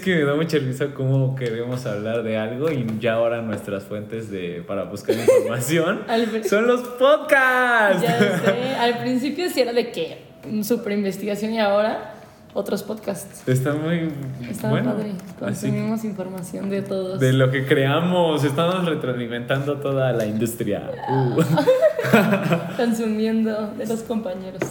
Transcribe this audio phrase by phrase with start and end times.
[0.00, 4.30] Que me da mucha risa cómo queremos hablar de algo y ya ahora nuestras fuentes
[4.30, 6.00] de, para buscar información
[6.48, 8.02] son los podcasts.
[8.02, 10.18] Ya sé, al principio sí era de que
[10.62, 12.14] super investigación y ahora
[12.52, 13.46] otros podcasts.
[13.46, 14.10] Está muy
[14.48, 14.94] Está bueno.
[14.94, 15.12] padre.
[15.12, 17.20] Así Consumimos información de todos.
[17.20, 20.90] de lo que creamos, estamos retroalimentando toda la industria.
[21.10, 22.76] Uh.
[22.76, 24.62] Consumiendo de los compañeros.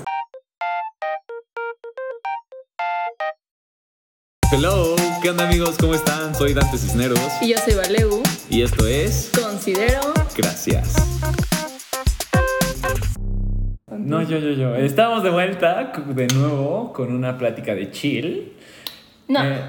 [4.52, 5.76] Hello, ¿qué onda amigos?
[5.80, 6.34] ¿Cómo están?
[6.34, 8.24] Soy Dante Cisneros Y yo soy Valeu.
[8.50, 10.02] y esto es Considero.
[10.36, 10.94] Gracias.
[13.92, 14.76] No, yo, yo, yo.
[14.76, 18.54] Estamos de vuelta de nuevo con una plática de chill.
[19.28, 19.44] No.
[19.44, 19.62] Eh,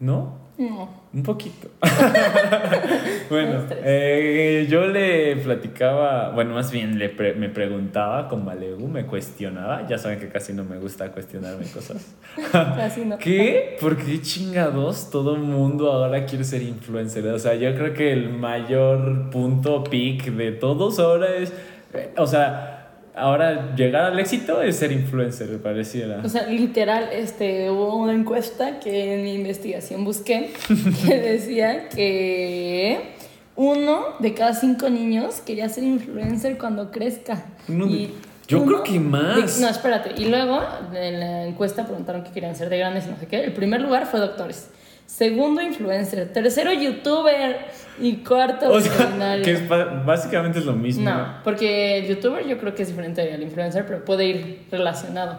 [0.00, 0.45] ¿No?
[0.58, 0.88] No.
[1.12, 1.68] Un poquito.
[3.30, 9.04] bueno, eh, yo le platicaba, bueno, más bien le pre- me preguntaba con Malegu, me
[9.06, 9.86] cuestionaba.
[9.86, 12.14] Ya saben que casi no me gusta cuestionarme cosas.
[12.52, 13.18] Casi no.
[13.18, 13.76] ¿Qué?
[13.80, 17.26] ¿Por qué chingados todo el mundo ahora quiere ser influencer?
[17.28, 21.52] O sea, yo creo que el mayor punto peak de todos ahora es,
[21.94, 22.75] eh, o sea,
[23.16, 26.20] ahora llegar al éxito es ser influencer, me pareciera.
[26.24, 30.52] O sea, literal, este, hubo una encuesta que en mi investigación busqué
[31.06, 33.14] que decía que
[33.56, 37.44] uno de cada cinco niños quería ser influencer cuando crezca.
[37.68, 38.14] Uno de- Y
[38.48, 39.56] yo creo que más.
[39.58, 40.10] de- no, espérate.
[40.20, 40.60] Y luego
[40.94, 43.42] en la encuesta preguntaron qué querían ser de grandes y no sé qué.
[43.44, 44.68] El primer lugar fue doctores.
[45.06, 46.32] Segundo, influencer.
[46.32, 47.56] Tercero, youtuber.
[47.98, 51.08] Y cuarto, o sea, que es básicamente es lo mismo.
[51.08, 55.32] No, porque el youtuber yo creo que es diferente al influencer, pero puede ir relacionado.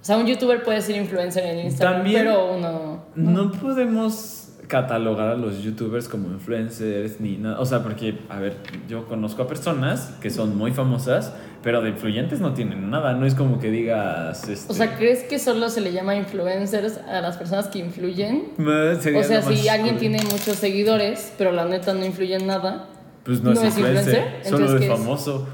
[0.00, 3.04] O sea, un youtuber puede ser influencer en Instagram, También- pero uno...
[3.16, 7.58] No podemos catalogar a los youtubers como influencers ni nada.
[7.60, 8.56] O sea, porque, a ver,
[8.88, 13.14] yo conozco a personas que son muy famosas, pero de influyentes no tienen nada.
[13.14, 14.46] No es como que digas.
[14.48, 18.52] Este, O sea, ¿crees que solo se le llama influencers a las personas que influyen?
[19.00, 22.86] sería O sea, si alguien tiene muchos seguidores, pero la neta no influye en nada,
[23.24, 24.50] Pues no, ¿no es influencer, influencer?
[24.68, 25.48] solo es famoso.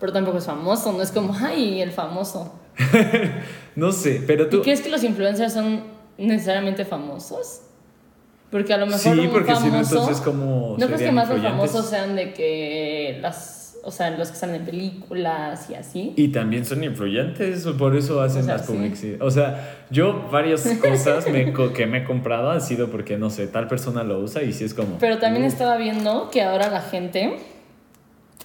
[0.00, 2.52] pero tampoco es famoso, no es como, ay, el famoso.
[3.76, 4.62] No sé, pero ¿Y tú.
[4.62, 5.82] crees que los influencers son
[6.16, 7.60] necesariamente famosos?
[8.54, 11.28] Porque a lo mejor Sí, un porque si no, entonces, ¿cómo ¿No crees que más
[11.28, 16.12] los famosos sean de que las, o sea, los que salen en películas y así?
[16.14, 18.72] Y también son influyentes, por eso hacen O sea, las sí.
[18.72, 19.22] publicidades.
[19.22, 23.48] O sea, yo varias cosas me que me he comprado han sido porque, no sé,
[23.48, 24.98] tal persona lo usa y sí es como...
[25.00, 27.34] Pero también uh, estaba viendo que ahora la gente,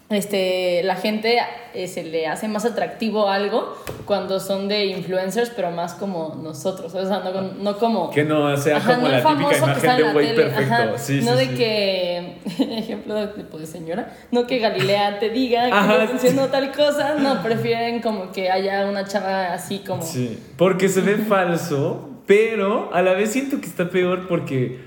[0.09, 1.38] este, la gente
[1.75, 3.75] eh, se le hace más atractivo algo
[4.06, 8.09] cuando son de influencers, pero más como nosotros, o sea, no, no como...
[8.09, 10.74] Que no sea Ajá, como no la típica imagen de güey tele, perfecto.
[10.74, 11.56] ajá, sí, no sí, de sí.
[11.56, 12.38] que,
[12.80, 16.72] ejemplo de tipo de señora, no que Galilea te diga que Ajá, estás haciendo tal
[16.72, 20.02] cosa, no, prefieren como que haya una chava así como...
[20.02, 24.80] Sí, porque se ve falso, pero a la vez siento que está peor porque,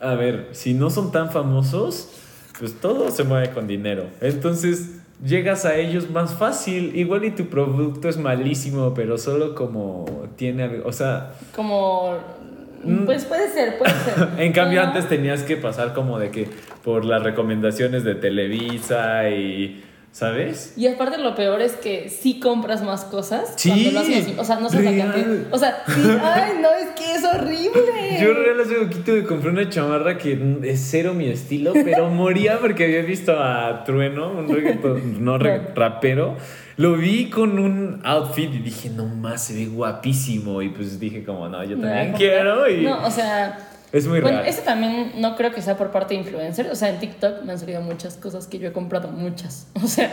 [0.00, 2.08] a ver, si no son tan famosos,
[2.60, 4.04] pues todo se mueve con dinero.
[4.20, 6.94] Entonces llegas a ellos más fácil.
[6.94, 12.18] Igual y tu producto es malísimo, pero solo como tiene, o sea, Como...
[12.82, 13.04] Mm.
[13.04, 14.28] Pues puede ser, puede ser.
[14.38, 16.48] en cambio antes tenías que pasar como de que
[16.82, 20.74] por las recomendaciones de Televisa y, ¿sabes?
[20.76, 24.34] Y aparte lo peor es que sí compras más cosas Sí, cuando lo haces así.
[24.38, 25.14] O sea, no sé la.
[25.50, 28.18] O sea, sí, ay, no, es que es horrible.
[28.20, 32.58] Yo real hace poquito me compré una chamarra que es cero mi estilo, pero moría
[32.58, 36.36] porque había visto a Trueno, un reggaeton, no rapero.
[36.76, 40.62] Lo vi con un outfit y dije, no más, se ve guapísimo.
[40.62, 42.16] Y pues dije como, no, yo también comprar.
[42.16, 42.70] quiero.
[42.70, 43.69] Y No, o sea.
[43.92, 44.48] Es muy bueno, real.
[44.48, 46.70] eso también no creo que sea por parte de influencers.
[46.70, 49.66] O sea, en TikTok me han salido muchas cosas que yo he comprado, muchas.
[49.82, 50.12] O sea,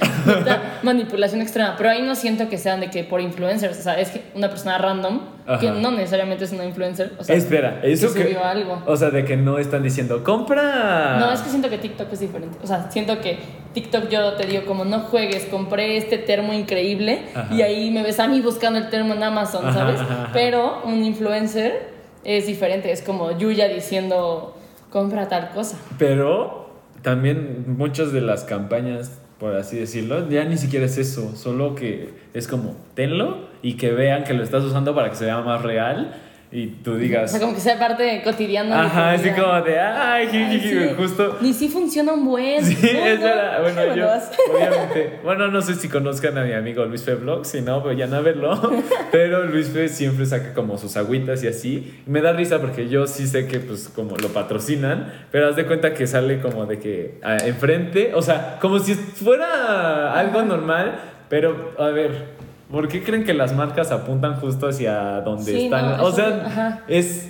[0.83, 1.75] manipulación extrema.
[1.77, 3.79] Pero ahí no siento que sean de que por influencers.
[3.79, 5.19] O sea, es que una persona random
[5.59, 5.79] que Ajá.
[5.79, 7.13] no necesariamente es una influencer.
[7.19, 8.25] O sea, Espera, eso que que...
[8.25, 8.81] subió algo.
[8.85, 11.17] O sea, de que no están diciendo, compra.
[11.19, 12.57] No, es que siento que TikTok es diferente.
[12.63, 13.37] O sea, siento que
[13.73, 17.53] TikTok yo te digo como no juegues, compré este termo increíble Ajá.
[17.53, 20.01] y ahí me ves a mí buscando el termo en Amazon, Ajá, ¿sabes?
[20.33, 21.96] Pero un influencer
[22.27, 24.53] es diferente, es como Yuya diciendo
[24.91, 25.79] compra tal cosa.
[25.97, 26.69] Pero
[27.01, 32.09] también muchas de las campañas, por así decirlo, ya ni siquiera es eso, solo que
[32.33, 35.63] es como, tenlo y que vean que lo estás usando para que se vea más
[35.63, 36.15] real
[36.49, 38.85] y tú O digas, sea, como que sea parte cotidiana.
[38.85, 40.93] ajá, así como de, ay, Ay, sí.
[40.95, 41.37] justo.
[41.41, 42.63] Ni si funciona un buen.
[42.63, 43.05] Sí, No, no.
[43.05, 44.07] era, bueno, yo,
[44.53, 48.13] obviamente, bueno, no sé si conozcan a mi amigo Luis Fe Vlog, si no, vayan
[48.13, 48.59] a verlo,
[49.11, 52.87] pero Luis Fe siempre saca como sus agüitas y así, y me da risa porque
[52.87, 56.65] yo sí sé que pues como lo patrocinan, pero haz de cuenta que sale como
[56.65, 62.37] de que ah, enfrente, o sea, como si fuera algo normal, pero a ver,
[62.71, 65.97] ¿por qué creen que las marcas apuntan justo hacia donde Sí, están?
[65.97, 66.81] no, o sea, ajá.
[66.87, 67.29] es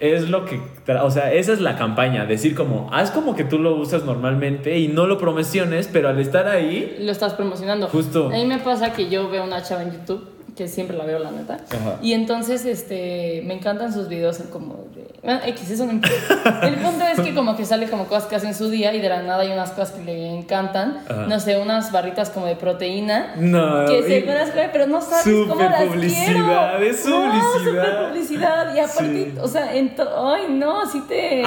[0.00, 0.60] es lo que,
[1.00, 4.76] o sea, esa es la campaña, decir como, haz como que tú lo usas normalmente
[4.80, 7.86] y no lo promociones, pero al estar ahí, Lo estás promocionando.
[7.86, 8.26] Justo.
[8.26, 11.18] A mí me pasa que yo veo una chava en YouTube, que siempre la veo,
[11.18, 11.54] la neta.
[11.70, 11.98] Ajá.
[12.02, 15.02] Y entonces, este, me encantan sus videos como de...
[15.22, 16.60] Bueno, X, eso no importa.
[16.66, 19.00] El punto es que como que sale como cosas que hace en su día y
[19.00, 20.98] de la nada hay unas cosas que le encantan.
[21.08, 21.26] Ajá.
[21.26, 23.34] No sé, unas barritas como de proteína.
[23.38, 26.78] no, Que y- según las coge, pero no sabes cómo Súper las publicidad, quiero.
[26.78, 27.52] es No, publicidad.
[27.64, 28.74] súper publicidad.
[28.74, 29.34] Y aparte, Sí.
[29.40, 31.44] o sea, en ay, no, así te,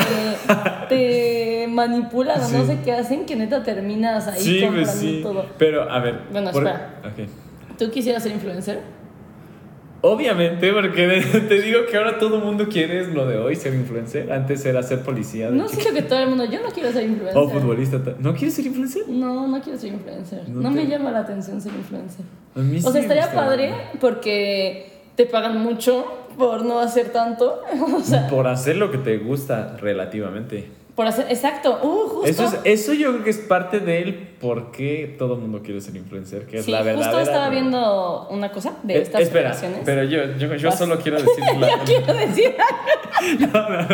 [0.90, 2.68] te manipulan o no Sí.
[2.68, 5.20] sé qué hacen que neta terminas ahí sí, comprando pues sí.
[5.22, 5.46] todo.
[5.58, 6.22] Pero, a ver.
[6.32, 6.94] Bueno, por- espera.
[7.06, 7.30] ok.
[7.78, 8.80] ¿Tú quisieras ser influencer?
[10.02, 13.74] Obviamente, porque te digo que ahora todo el mundo quiere es lo de hoy, ser
[13.74, 14.32] influencer.
[14.32, 15.50] Antes era ser policía.
[15.50, 17.38] No siento que todo el mundo, yo no quiero ser influencer.
[17.42, 18.04] O futbolista.
[18.04, 19.04] ta- ¿No quieres ser influencer?
[19.10, 20.48] No, no quiero ser influencer.
[20.48, 22.24] No No, te- me llama la atención ser influencer.
[22.56, 26.06] A mí O sí sea, me estaría padre porque te pagan mucho
[26.38, 27.62] por no hacer tanto.
[27.96, 30.68] O sea, Por hacer lo que te gusta relativamente.
[30.96, 31.26] Por hacer.
[31.30, 31.80] Exacto.
[31.84, 32.26] Uh, justo.
[32.30, 35.82] Eso, es, eso yo creo que es parte del por qué todo el mundo quiere
[35.82, 37.12] ser influencer, que es sí, la verdadera.
[37.12, 41.18] justo estaba viendo una cosa de Eh, estas espera, pero yo, yo, yo solo quiero
[41.22, 42.56] decir la- ya quiero decir.
[43.40, 43.88] No, no, no.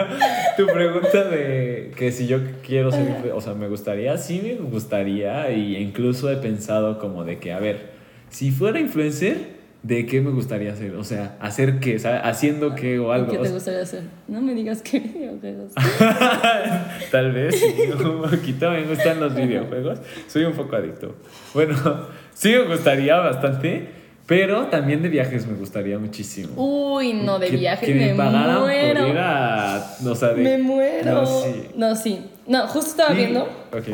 [0.57, 4.56] tu pregunta de que si yo quiero ser influ- o sea, me gustaría, sí me
[4.56, 7.92] gustaría y incluso he pensado como de que, a ver,
[8.30, 10.95] si fuera influencer, ¿de qué me gustaría hacer?
[10.95, 12.22] O sea, hacer qué, ¿sabes?
[12.24, 13.31] haciendo qué o algo.
[13.31, 14.04] ¿Qué te gustaría hacer?
[14.28, 15.72] No me digas qué videojuegos.
[17.12, 17.62] Tal vez,
[18.04, 20.00] un poquito me gustan los videojuegos.
[20.28, 21.16] Soy un poco adicto.
[21.54, 21.75] Bueno,
[22.33, 23.88] sí me gustaría bastante,
[24.28, 26.50] pero también de viajes me gustaría muchísimo.
[26.56, 29.00] Uy, no, de Que- viajes que me, pagaran muero.
[29.01, 29.95] por ir a.
[30.06, 31.12] O sea, de- Me muero.
[31.12, 31.66] No, sí.
[31.75, 32.19] No, sí.
[32.48, 33.44] No, justo estaba Sí, viendo.
[33.44, 33.88] Ok.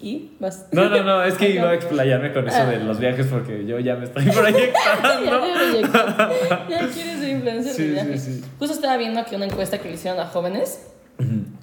[0.00, 0.66] Y vas.
[0.72, 2.66] No, no, no, es que iba a explayarme con eso Ah.
[2.66, 5.30] de los viajes porque yo ya me estoy ya proyectando.
[5.30, 6.32] proyectas.
[6.68, 8.22] Ya quieres ser influencer Sí, de sí, viajes.
[8.22, 8.44] sí.
[8.58, 10.86] Justo estaba viendo que una encuesta que le hicieron a jóvenes,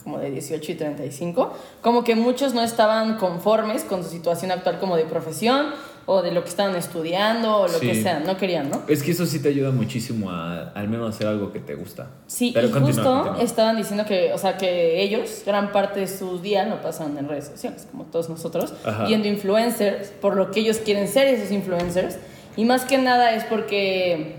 [0.04, 4.80] como de 18 y 35, como que muchos no estaban conformes con su situación actual
[4.80, 5.68] como de profesión
[6.12, 7.86] o de lo que estaban estudiando o lo Sí.
[7.86, 8.82] que sea, no querían, ¿no?
[8.88, 12.08] Es que eso sí te ayuda muchísimo a al menos hacer algo que te gusta.
[12.26, 13.44] Sí, Pero y continúa, justo continúa.
[13.44, 17.28] estaban diciendo que, o sea, que ellos, gran parte de su día lo pasan en
[17.30, 19.06] redes sociales, como todos nosotros, Ajá.
[19.06, 22.18] yendo influencers, por lo que ellos quieren ser esos influencers,
[22.58, 24.38] y más que nada es porque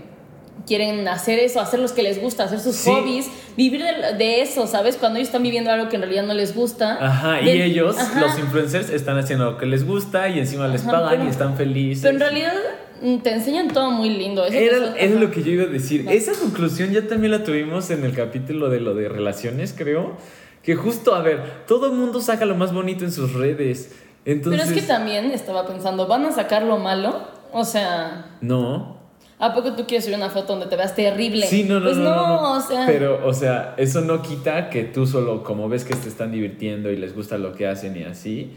[0.67, 2.89] quieren hacer eso, hacer los que les gusta, hacer sus Sí.
[2.89, 3.27] hobbies,
[3.57, 4.95] vivir de, de eso, ¿sabes?
[4.97, 6.97] Cuando ellos están viviendo algo que en realidad no les gusta.
[7.03, 8.19] Ajá, y ellos, Ajá.
[8.21, 11.27] los influencers, están haciendo lo que les gusta y encima les Ajá, pagan pero- y
[11.27, 12.03] están felices.
[12.03, 12.53] Pero en realidad
[13.01, 14.45] mm, te enseñan todo muy lindo.
[14.45, 15.19] Eso- Era, eso- era ajá.
[15.23, 16.05] lo que yo iba a decir.
[16.09, 20.15] Esa conclusión ya también la tuvimos en el capítulo de lo de relaciones, creo.
[20.61, 23.91] Que justo, a ver, todo el mundo saca lo más bonito en sus redes.
[24.25, 27.27] Entonces, Pero es que también estaba pensando, ¿van a sacar lo malo?
[27.51, 29.00] O sea, no.
[29.41, 31.47] ¿A poco tú quieres subir una foto donde te veas terrible?
[31.47, 32.51] Sí, no, no, pues no, no, no.
[32.57, 32.85] o sea.
[32.85, 36.91] Pero, o sea, eso no quita que tú solo, como ves que te están divirtiendo
[36.91, 38.51] y les gusta lo que hacen y así,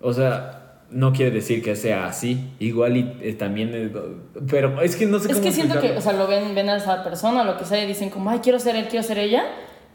[0.00, 2.50] o sea, no quiere decir que sea así.
[2.58, 3.92] Igual y eh, también, eh,
[4.48, 6.70] pero es que no sé es cómo que siento que, o sea, lo ven, ven
[6.70, 9.18] a esa persona, lo que sea, y dicen como, ay, quiero ser él, quiero ser
[9.18, 9.44] ella.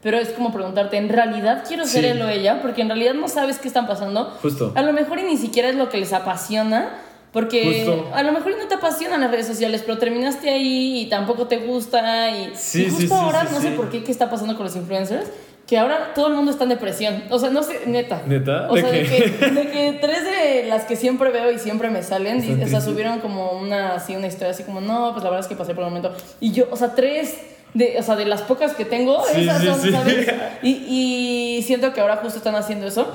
[0.02, 2.10] Pero es como preguntarte, ¿en realidad quiero ser Sí.
[2.10, 2.60] él o ella?
[2.60, 4.26] Porque en realidad no sabes qué están pasando.
[4.42, 4.72] Justo.
[4.74, 6.90] A lo mejor y ni siquiera es lo que les apasiona.
[7.34, 8.08] Porque Justo.
[8.14, 11.58] a lo mejor no te apasionan las redes sociales, pero terminaste ahí y tampoco te
[11.58, 12.30] gusta.
[12.30, 14.64] Y, Sí, y justo sí, sí, ahora, no sé por qué, qué está pasando con
[14.64, 15.26] los influencers,
[15.66, 17.24] que ahora todo el mundo está en depresión.
[17.30, 18.22] O sea, no sé, neta.
[18.26, 18.68] ¿Neta?
[18.70, 19.32] O ¿De sea, de qué?
[19.38, 22.68] que, de que tres de las que siempre veo y siempre me salen, y- o
[22.68, 25.56] sea, subieron como una, así, una historia así como, no, pues la verdad es que
[25.56, 26.12] pasé por el momento.
[26.38, 27.36] Y yo, o sea, tres,
[27.74, 29.90] de, o sea, de las pocas que tengo, Sí, esas sí, son, sí.
[29.90, 30.32] ¿sabes?
[30.62, 30.70] Y,
[31.58, 33.08] y siento que ahora justo están haciendo eso,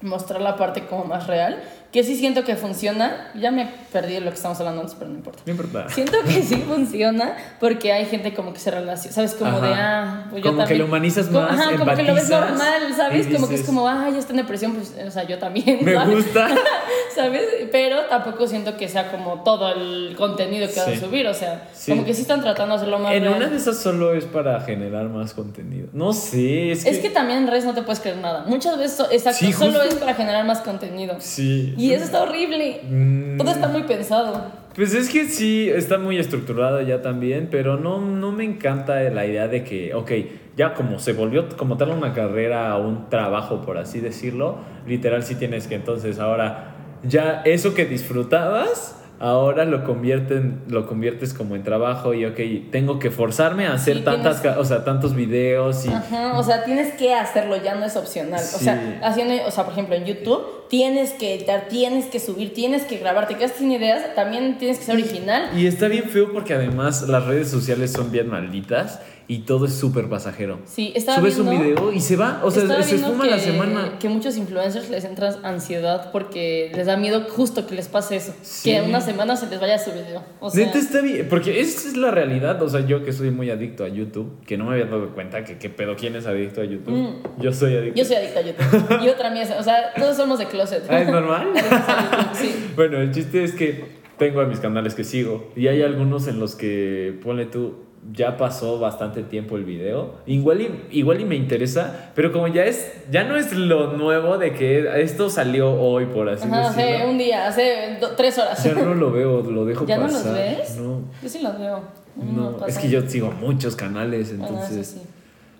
[0.00, 1.62] mostrar la parte como más real,
[1.94, 3.30] que sí siento que funciona.
[3.36, 5.40] Ya me perdí de lo que estamos hablando antes, pero no importa.
[5.46, 5.88] No importa.
[5.88, 9.34] Siento que sí funciona porque hay gente como que se relaciona, ¿sabes?
[9.34, 10.02] Como de, Ajá.
[10.02, 10.78] ah, pues yo Como que también.
[10.80, 13.26] lo humanizas Como- más, Ajá, como que lo ves empatizas normal, ¿sabes?
[13.28, 15.38] y Como que es dices, como, ah, ya está en depresión, pues, o sea, yo
[15.38, 15.84] también.
[15.84, 16.16] Me ¿sabes?
[16.16, 16.48] gusta.
[17.14, 17.42] ¿Sabes?
[17.70, 20.98] Pero tampoco siento que sea como todo el contenido que van a Sí.
[21.00, 21.92] subir, o sea, Sí.
[21.92, 23.34] como que sí están tratando de hacerlo más En real.
[23.36, 25.86] una de esas solo es para generar más contenido.
[25.92, 26.90] No sé, es que.
[26.90, 28.42] Es que también en redes no te puedes creer nada.
[28.48, 31.14] Muchas veces, exacto, Sí, solo es para generar más contenido.
[31.20, 31.72] Sí.
[31.78, 32.80] Y eso está horrible.
[32.88, 34.64] Mm, Todo está muy pensado.
[34.74, 39.24] Pues es que sí, está muy estructurado ya también, pero no, no me encanta la
[39.24, 40.10] idea de que, ok,
[40.56, 45.36] ya como se volvió como tal una carrera, un trabajo, por así decirlo, literal sí
[45.36, 46.74] tienes que entonces ahora,
[47.04, 52.38] ya eso que disfrutabas, ahora lo, convierten, lo conviertes como en trabajo y, ok,
[52.72, 55.88] tengo que forzarme a hacer Sí, tantas, o sea, tantos videos y...
[55.90, 58.40] Ajá, o sea, tienes que hacerlo, ya no es opcional.
[58.40, 58.64] O Sí.
[58.64, 62.82] sea, haciendo, o sea, por ejemplo, en YouTube tienes que editar, tienes que subir, tienes
[62.84, 65.50] que grabar, te quedas sin ideas, también tienes que ser original.
[65.56, 69.72] Y está bien feo porque además las redes sociales son bien malditas y todo es
[69.74, 70.58] súper pasajero.
[70.66, 73.38] Sí, estaba Subes un viendo- video y se va, o sea, se esfuma que, la
[73.38, 73.98] semana.
[73.98, 78.34] Que muchos influencers les entra ansiedad porque les da miedo justo que les pase eso.
[78.42, 78.70] Sí.
[78.70, 80.22] Que en una semana se les vaya su video.
[80.40, 83.30] O sea, Neta está bien, porque esa es la realidad, o sea, yo que soy
[83.30, 86.26] muy adicto a YouTube, que no me había dado cuenta que qué pedo, ¿quién es
[86.26, 86.92] adicto a YouTube?
[86.94, 87.40] Mm.
[87.40, 87.98] Yo soy adicto.
[87.98, 89.04] yo soy adicta a YouTube.
[89.04, 90.84] y otra mía, o sea, todos somos de closet.
[90.88, 91.48] Ah, ¿es normal?
[92.34, 92.72] Sí.
[92.76, 93.84] Bueno, el chiste es que
[94.18, 97.74] tengo a mis canales que sigo y hay algunos en los que, ponle tú,
[98.12, 100.16] ya pasó bastante tiempo el video.
[100.26, 104.36] Igual y, igual y me interesa, pero como ya es, ya no es lo nuevo
[104.36, 107.10] de que esto salió hoy, por así Ajá, hace decirlo.
[107.10, 108.62] un día, hace do- tres horas.
[108.62, 110.24] Ya no lo veo, lo dejo ¿Ya no pasar.
[110.26, 110.76] los ves?
[110.76, 111.80] No, Yo sí los veo.
[112.16, 112.66] no, pasa.
[112.68, 114.86] es que yo sigo muchos canales, Bueno, eso entonces...
[114.86, 115.02] sí.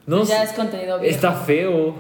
[0.07, 1.15] No, Pues ya es contenido viejo.
[1.15, 1.95] Está feo.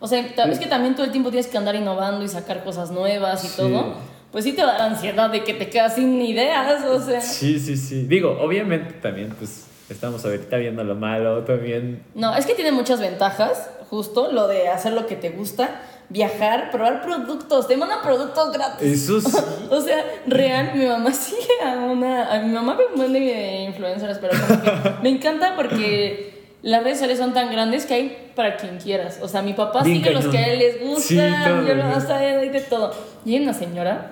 [0.00, 2.90] O sea, es que también todo el tiempo tienes que andar innovando y sacar cosas
[2.90, 3.54] nuevas y Sí.
[3.56, 3.94] todo.
[4.30, 7.20] Pues sí te da la ansiedad de que te quedas sin ideas, o sea.
[7.20, 8.02] Sí, sí, sí.
[8.06, 12.02] Digo, obviamente también, pues, estamos ahorita viendo lo malo, también...
[12.14, 16.70] No, es que tiene muchas ventajas, justo lo de hacer lo que te gusta, viajar,
[16.70, 19.02] probar productos, te mandan productos gratis.
[19.08, 19.36] Eso sí.
[19.70, 22.30] O sea, real, mi mamá sigue a una.
[22.32, 27.18] A mi mamá me manda influencers, pero como que me encanta porque las redes sociales
[27.18, 29.20] son tan grandes que hay para quien quieras.
[29.22, 31.74] O sea, mi papá Bien sigue los que a él les Sí, gustan, todo, yo
[31.76, 32.92] no, o sea, hay de todo.
[33.24, 34.10] Y hay una señora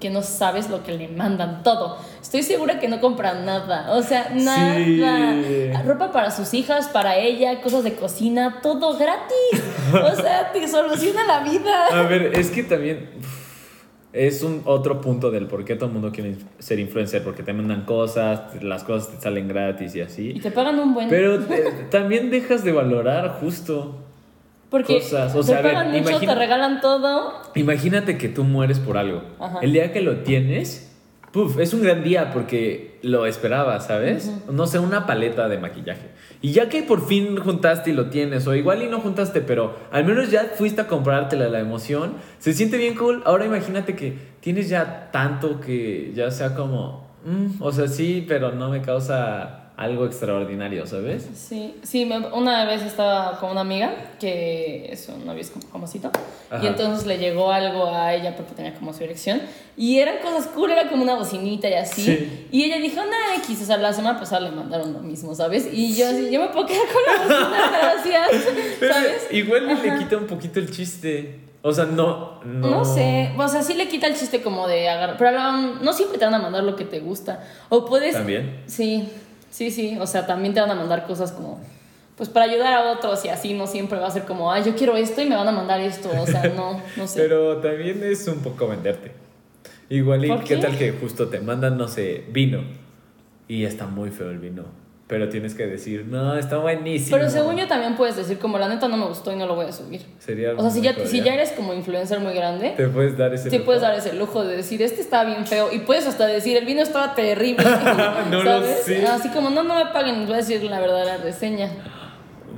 [0.00, 1.98] que no sabes lo que le mandan todo.
[2.20, 4.74] Estoy segura que no compra nada, o sea, nada.
[4.74, 5.72] Sí.
[5.84, 9.62] Ropa para sus hijas, para ella, cosas de cocina, todo gratis.
[9.92, 11.86] O sea, te soluciona la vida.
[11.92, 13.10] A ver, es que también
[14.14, 17.52] es un otro punto del por qué todo el mundo quiere ser influencer, porque te
[17.52, 20.32] mandan cosas, las cosas te salen gratis y Y así.
[20.40, 23.96] te pagan un buen Pero te- también dejas de valorar justo.
[24.70, 27.32] Porque cosas, o te sea, a ver, pagan mucho, imagina- te regalan todo.
[27.54, 29.22] Imagínate que tú mueres por algo.
[29.40, 29.58] Ajá.
[29.62, 30.92] El día que lo tienes,
[31.32, 34.32] puf, es un gran día porque lo esperabas, ¿sabes?
[34.50, 36.08] No sé, una paleta de maquillaje.
[36.44, 39.78] Y ya que por fin juntaste y lo tienes, o igual y no juntaste, pero
[39.90, 43.22] al menos ya fuiste a comprártela la emoción, se siente bien cool.
[43.24, 48.52] Ahora imagínate que tienes ya tanto que ya sea como, mm, o sea, sí, pero
[48.52, 51.28] no me causa algo extraordinario, ¿sabes?
[51.34, 56.10] Sí, sí, una vez estaba con una amiga que es un novio famosito
[56.62, 59.42] y entonces le llegó algo a ella porque tenía como su erección
[59.76, 62.46] y eran cosas cool, era como una bocinita y así Sí.
[62.52, 65.68] y ella dijo, nah, X, o sea, la semana pasada le mandaron lo mismo, ¿sabes?
[65.72, 67.34] Y yo así, yo me puedo quedar con la
[67.96, 68.44] bocina, gracias,
[68.78, 69.26] ¿sabes?
[69.32, 69.98] Igual le Ajá.
[69.98, 71.40] quita un poquito el chiste.
[71.66, 72.68] O sea, no, no.
[72.70, 75.30] No sé, o sea, sí le quita el chiste como de agarrar, pero
[75.80, 77.42] no siempre te van a mandar lo que te gusta.
[77.70, 78.12] O puedes...
[78.12, 78.62] También.
[78.66, 79.08] Sí,
[79.54, 81.60] sí, sí, o sea, también te van a mandar cosas como,
[82.16, 84.74] pues para ayudar a otros y así, no siempre va a ser como, ay, yo
[84.74, 87.20] quiero esto y me van a mandar esto, o sea, no, no sé.
[87.20, 89.12] Pero también es un poco venderte.
[89.88, 90.60] Igual y ¿Por qué qué?
[90.60, 92.62] tal que justo te mandan, no sé, vino.
[93.46, 94.64] Y está muy feo el vino.
[95.06, 97.14] Pero tienes que decir, no, está buenísimo.
[97.18, 99.54] Pero según yo también puedes decir, como la neta no me gustó y no lo
[99.54, 100.00] voy a subir.
[100.18, 103.34] Sería O sea, si ya, si ya eres como influencer muy grande, Te puedes dar
[103.34, 103.66] ese te lujo?
[103.66, 105.70] puedes dar ese lujo de decir, este estaba bien feo.
[105.70, 107.64] Y puedes hasta decir, el vino estaba terrible.
[108.30, 108.78] No lo ¿Sabes?
[108.84, 109.06] sé.
[109.06, 111.68] Así como, no, no me paguen, les voy a decir la verdadera reseña.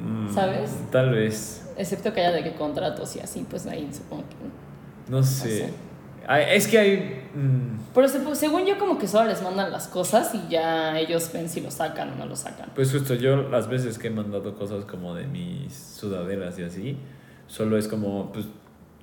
[0.01, 0.71] Mm, ¿Sabes?
[0.93, 1.69] Tal vez.
[1.77, 5.11] Excepto que haya de que contratos y así, pues ahí supongo que.
[5.11, 5.49] No sé.
[5.49, 5.71] sé.
[6.29, 7.29] Es que hay.
[7.35, 11.31] mm, Pero se- según yo, como que solo les mandan las cosas y ya ellos
[11.33, 12.71] ven si lo sacan o no lo sacan.
[12.75, 16.97] pues justo yo, las veces que he mandado cosas como de mis sudaderas y así,
[17.47, 18.47] solo es como, pues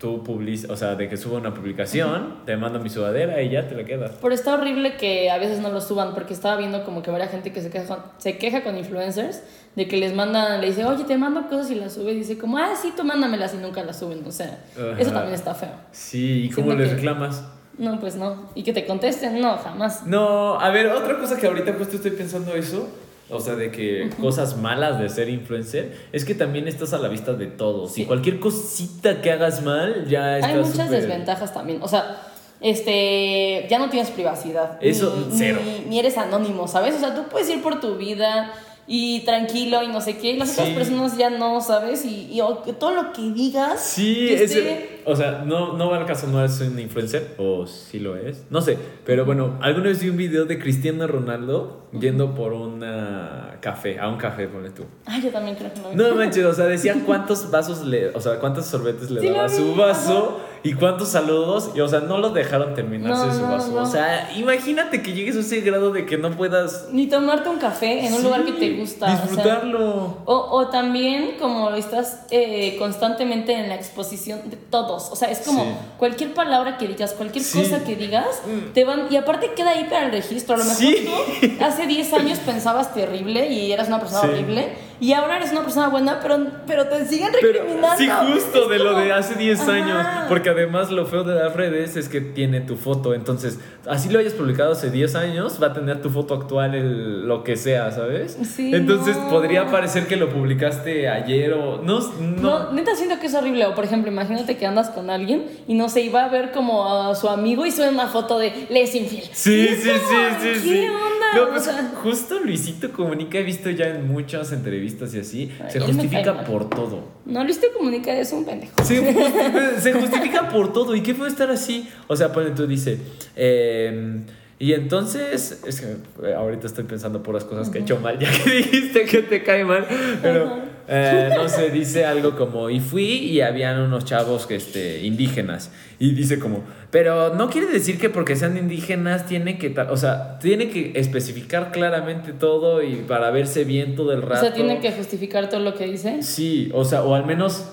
[0.03, 3.69] tú publicas, o sea, de que subo una publicación, te mando mi sudadera y ya
[3.69, 4.11] te la quedas.
[4.21, 7.31] Pero está horrible que a veces no lo suban, porque estaba viendo como que varias
[7.31, 9.41] gente que se queja, se queja con influencers
[9.77, 12.37] de que les mandan, le dice, oye, te mando cosas y las sube, y dice
[12.37, 14.21] como, ah, sí, tú mándamelas y nunca las suben.
[14.27, 14.59] O sea,
[14.99, 15.71] eso también está feo.
[15.91, 17.45] Sí, ¿y cómo Siento les que- reclamas?
[17.77, 18.49] No, pues no.
[18.55, 20.05] Y que te contesten, no, jamás.
[20.05, 22.89] No, a ver, otra cosa que ahorita justo estoy pensando eso,
[23.29, 27.07] o sea, de que cosas malas de ser influencer, es que también estás a la
[27.07, 27.93] vista de todos.
[27.93, 28.03] Sí.
[28.03, 31.81] Y cualquier cosita que hagas mal, ya estás Hay muchas desventajas también.
[31.81, 32.17] O sea,
[32.61, 34.77] este, ya no tienes privacidad.
[34.81, 35.59] Eso, ni, cero.
[35.63, 36.95] Ni, ni eres anónimo, ¿sabes?
[36.95, 38.53] O sea, tú puedes ir por tu vida
[38.87, 40.31] y tranquilo y no sé qué.
[40.31, 42.05] Y las otras personas ya no, ¿sabes?
[42.05, 43.81] Y, y todo lo que digas.
[43.81, 47.65] Sí, que esté- o sea, no, no va al caso, no es un influencer, o
[47.67, 51.87] sí lo es, no sé, pero bueno, alguna vez vi un video de Cristiano Ronaldo
[51.99, 54.83] yendo por una café, a un café, ponle tú.
[55.05, 56.09] Ay, yo también creo que no.
[56.09, 59.45] No manches, o sea, decía cuántos vasos le, o sea, cuántos sorbetes le Sí, daba
[59.45, 61.71] a su vaso y cuántos saludos.
[61.75, 63.71] Y, o sea, no lo dejaron terminarse No, su vaso.
[63.73, 63.81] no.
[63.83, 66.87] O sea, imagínate que llegues a ese grado de que no puedas.
[66.91, 69.05] Ni tomarte un café en un lugar que te gusta.
[69.05, 70.17] o sea, Disfrutarlo.
[70.25, 74.57] O, o también como estás eh, constantemente en la exposición de
[74.97, 75.11] todos.
[75.11, 75.69] O sea, es como Sí.
[75.97, 77.61] cualquier palabra que digas, cualquier Sí.
[77.61, 78.73] cosa que digas, Mm.
[78.73, 79.07] te van...
[79.09, 80.55] Y aparte queda ahí para el registro.
[80.55, 81.05] A lo mejor Sí.
[81.05, 84.27] tú hace 10 años pensabas terrible y eras una persona Sí.
[84.27, 84.73] horrible.
[84.99, 87.97] Y ahora eres una persona buena, pero, pero te siguen Pero, recriminando.
[87.97, 89.71] sí, justo de lo de hace 10 Ajá.
[89.73, 90.07] años.
[90.29, 93.13] Porque además lo feo de las redes es que tiene tu foto.
[93.13, 97.27] Entonces, así lo hayas publicado hace 10 años, va a tener tu foto actual, el-
[97.27, 98.37] lo que sea, ¿sabes?
[98.55, 99.29] Sí, Entonces no.
[99.29, 101.81] podría parecer que lo publicaste ayer o.
[101.81, 102.41] No, no.
[102.41, 103.65] No, neta siento que es horrible.
[103.65, 106.87] O por ejemplo, imagínate que andas con alguien y no y va a ver como
[107.09, 109.23] a su amigo y sube una foto de le es infiel.
[109.31, 110.87] Sí, sí, sí, sí, ¿Qué sí.
[110.87, 111.22] onda?
[111.35, 115.51] No, O pues, sea, justo Luisito Comunica he visto ya en muchas entrevistas y así.
[115.63, 117.03] Ay, se justifica por todo.
[117.25, 118.73] no, Luisito Comunica es un pendejo.
[118.83, 120.95] Se, justi- se justifica por todo.
[120.95, 121.87] ¿Y qué fue estar así?
[122.07, 122.99] O sea, pone tú dice.
[123.35, 124.21] eh,
[124.59, 128.17] y entonces, es que eh, ahorita estoy pensando por las cosas que he hecho mal,
[128.19, 129.85] ya que dijiste que te cae mal,
[130.21, 135.01] pero eh, no sé, dice algo como, y fui y habían unos chavos que, este,
[135.05, 135.69] indígenas,
[136.05, 140.37] y dice como, pero no quiere decir que porque sean indígenas tiene que, o sea,
[140.39, 144.41] tiene que especificar claramente todo y para verse bien todo el O rato.
[144.41, 146.21] sea, tiene que justificar todo lo que dice.
[146.21, 147.69] Sí, o sea, o al menos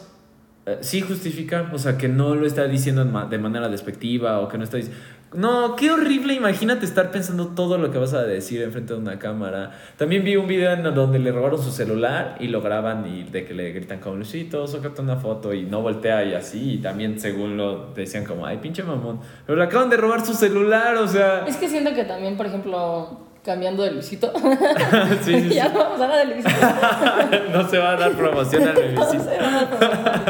[0.66, 4.58] eh, sí justifica, o sea, que no lo está diciendo de manera despectiva o que
[4.58, 5.00] no está diciendo...
[5.32, 9.18] No, qué horrible, imagínate estar pensando todo lo que vas a decir enfrente de una
[9.20, 9.70] cámara.
[9.96, 13.44] También vi un video en donde le robaron su celular y lo graban y de
[13.44, 16.72] que le gritan como Luisito, sácate una foto y no voltea y así.
[16.74, 19.20] Y también según lo decían como, ay, pinche mamón.
[19.46, 21.44] Pero le acaban de robar su celular, o sea...
[21.46, 24.42] Es que siento que también, por ejemplo, cambiando de Luisito, sí,
[25.22, 25.54] sí, sí.
[25.54, 26.50] ya no vamos a hablar de Luisito.
[27.52, 29.24] no se va a dar promoción al No bebecito.
[29.24, 30.29] sé, vamos a Luisito.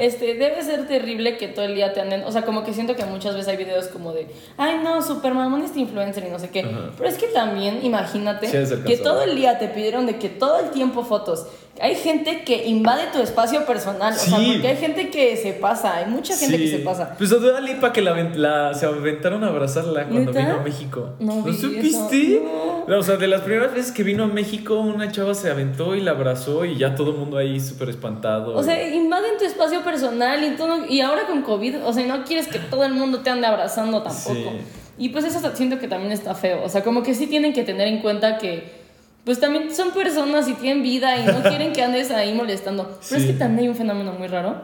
[0.00, 2.96] Este, debe ser terrible que todo el día te anden, o sea, como que siento
[2.96, 4.26] que muchas veces hay videos como de,
[4.56, 6.90] ay no, super mamón este influencer y no sé qué, Ajá.
[6.96, 10.58] pero es que también imagínate Sí, que todo el día te pidieron de que todo
[10.60, 11.46] el tiempo fotos,
[11.80, 15.96] hay gente que invade tu espacio personal, o sea, porque hay gente que se pasa,
[15.96, 17.14] hay mucha gente que se pasa.
[17.16, 20.46] Pues a Dua Lipa que la, se aventaron a abrazarla cuando ¿Neta?
[20.46, 21.10] vino a México.
[21.20, 22.36] No vi supiste?
[22.36, 25.94] eso, O sea, de las primeras veces que vino a México, una chava se aventó
[25.94, 28.54] y la abrazó y ya todo el mundo ahí súper espantado.
[28.54, 32.24] O sea, invaden tu espacio personal y todo, y ahora con COVID, o sea, no
[32.24, 34.34] quieres que todo el mundo te ande abrazando tampoco.
[34.34, 34.60] Sí.
[34.98, 37.62] Y pues eso siento que también está feo, o sea, como que sí tienen que
[37.62, 38.79] tener en cuenta que
[39.24, 42.84] pues también son personas y tienen vida y no quieren que andes ahí molestando.
[43.08, 43.26] Pero Sí.
[43.28, 44.62] es que también hay un fenómeno muy raro,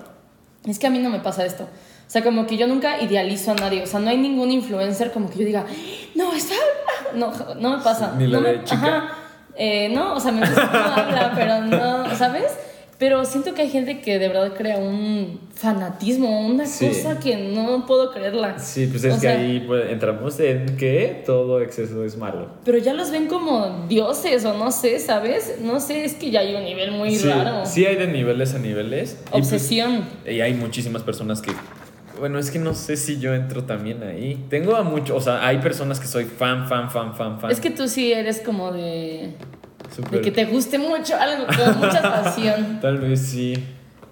[0.66, 1.64] es que a mí no me pasa esto.
[1.64, 5.10] O sea, como que yo nunca idealizo a nadie, o sea, no hay ningún influencer
[5.12, 5.64] como que yo diga,
[6.14, 6.54] no, está...
[7.14, 8.14] No, no me pasa.
[8.16, 8.76] Ni la no de me- chica.
[8.96, 9.08] Ajá.
[9.56, 10.62] Eh, no, o sea, me gusta
[10.94, 12.52] habla, pero no, ¿sabes?
[12.98, 16.88] Pero siento que hay gente que de verdad crea un fanatismo, una Sí.
[16.88, 18.58] cosa que no puedo creerla.
[18.58, 22.48] Sí, pues es O que sea, ahí pues, entramos en que todo exceso es malo.
[22.64, 25.56] Pero ya los ven como dioses o no sé, ¿sabes?
[25.62, 27.66] No sé, es que ya hay un nivel muy sí, raro.
[27.66, 29.18] sí hay de niveles a niveles.
[29.26, 30.04] Y, pues, Obsesión.
[30.26, 31.52] Y hay muchísimas personas que.
[32.18, 34.42] Bueno, es que no sé si yo entro también ahí.
[34.48, 35.14] Tengo a muchos.
[35.18, 37.50] O sea, hay personas que soy fan, fan, fan, fan, fan.
[37.50, 39.34] Es que tú sí eres como de...
[39.94, 42.78] Súper- De que te guste mucho algo con mucha pasión.
[42.82, 43.54] Tal vez sí.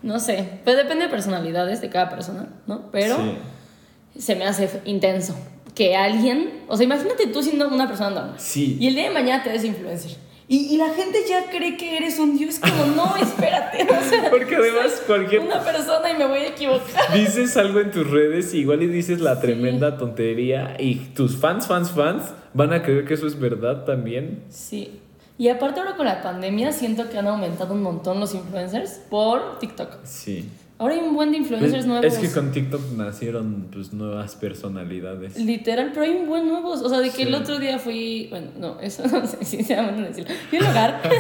[0.03, 2.91] No sé, pues depende de personalidades de cada persona, ¿no?
[2.93, 4.21] Pero Sí.
[4.21, 5.35] se me hace intenso
[5.75, 8.77] que alguien, o sea, imagínate tú siendo una persona normal Sí.
[8.79, 10.13] y el día de mañana te ves influencer
[10.47, 14.29] y, y la gente ya cree que eres un dios, como no, espérate, o sea,
[14.31, 17.13] Porque además cualquier- una persona y me voy a equivocar.
[17.15, 21.91] Dices algo en tus redes, igual y dices la tremenda tontería y tus fans, fans,
[21.93, 24.43] fans van a creer que eso es verdad también.
[24.51, 25.01] Sí.
[25.37, 29.59] Y aparte ahora con la pandemia siento que han aumentado un montón los influencers por
[29.59, 30.05] TikTok.
[30.05, 30.49] Sí.
[30.79, 32.05] Ahora hay un buen de influencers nuevos.
[32.05, 35.37] es que con TikTok nacieron pues nuevas personalidades.
[35.37, 36.83] Literal, pero hay un buen nuevos.
[36.83, 37.23] O sea, de que Sí.
[37.23, 38.27] el otro día fui.
[38.31, 40.35] Bueno, no, eso no sé si sea bueno decirlo.
[40.51, 41.01] Fui a un lugar.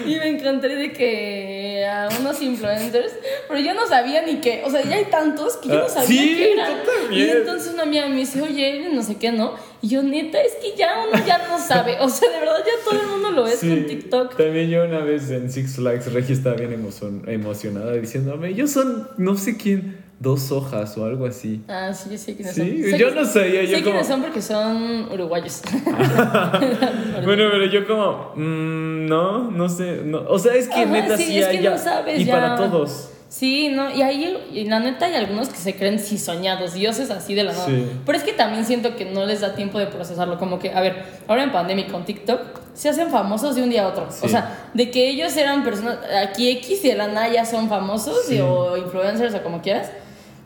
[0.06, 3.12] y me encontré de que a unos influencers.
[3.48, 4.62] Pero yo no sabía ni qué.
[4.64, 7.28] O sea, ya hay tantos que yo no Ah, sabía sí, qué yo también.
[7.28, 9.54] Y entonces una amiga me dice, oye, no sé qué, ¿no?
[9.82, 11.96] Y yo, neta, es que ya uno ya no sabe.
[12.00, 14.36] O sea, de verdad, ya todo el mundo lo ves Sí, con TikTok.
[14.36, 19.08] También yo una vez en Six Flags, Regi estaba bien emocion- emocionada diciéndome, ellos son
[19.16, 21.62] no sé quién, dos hojas o algo así.
[21.66, 22.90] Ah, sí, yo sé quiénes Sí, son.
[22.90, 25.62] Sé yo que- no sabía, yo Sé como- quiénes son porque son uruguayos.
[27.24, 30.22] Bueno, pero yo como, mm, no, no sé, no.
[30.28, 32.24] o sea, es que Ajá, neta sí, sí, es hay que ya- no sabes y
[32.24, 32.34] ya.
[32.34, 33.10] para todos.
[33.28, 37.10] Sí, no, y ahí, y la neta, hay algunos que se creen sí soñados, dioses
[37.12, 37.66] así de la nada.
[37.66, 37.86] Sí.
[38.04, 40.36] Pero es que también siento que no les da tiempo de procesarlo.
[40.36, 42.40] Como que, a ver, ahora en pandemia con TikTok,
[42.74, 44.08] se hacen famosos de un día a otro.
[44.10, 44.26] Sí.
[44.26, 47.68] O sea, de que ellos eran personas, aquí X y de la nada ya son
[47.68, 48.34] famosos Sí.
[48.36, 49.90] y- o influencers o como quieras.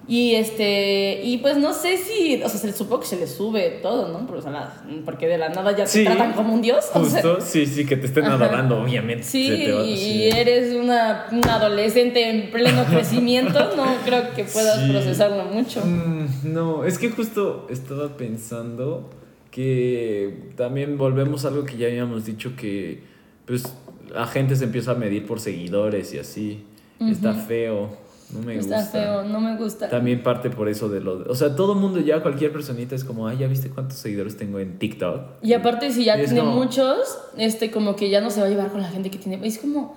[0.06, 3.30] Y este, y pues no sé si, o sea, se les supo que se les
[3.30, 4.26] sube todo, ¿no?
[4.26, 6.00] Porque, o sea, la- porque de la nada ya Sí.
[6.00, 6.84] te tratan como un dios.
[6.92, 7.22] o sea.
[7.22, 8.34] Justo, sí, sí, que te estén Ajá.
[8.34, 9.24] adorando, obviamente.
[9.24, 10.24] Sí, va- y sí.
[10.28, 14.90] eres una, una adolescente en pleno crecimiento, no creo que puedas Sí.
[14.90, 15.80] procesarlo mucho.
[15.84, 19.08] Mm, no, es que justo estaba pensando
[19.50, 23.02] que también volvemos a algo que ya habíamos dicho que
[23.46, 23.74] pues
[24.12, 26.64] la gente se empieza a medir por seguidores y así.
[27.00, 27.96] Está feo,
[28.34, 28.90] no me Está gusta.
[29.00, 29.88] feo, no me gusta.
[29.88, 31.24] También parte por eso de lo...
[31.30, 34.58] O sea, todo mundo ya, cualquier personita es como, ay, ¿ya viste cuántos seguidores tengo
[34.58, 35.22] en TikTok?
[35.42, 36.98] Y aparte, si ya Y tiene como- muchos,
[37.38, 39.46] este, como que ya no se va a llevar con la gente que tiene.
[39.46, 39.96] Es como,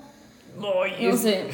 [0.60, 1.46] Ay, no sé.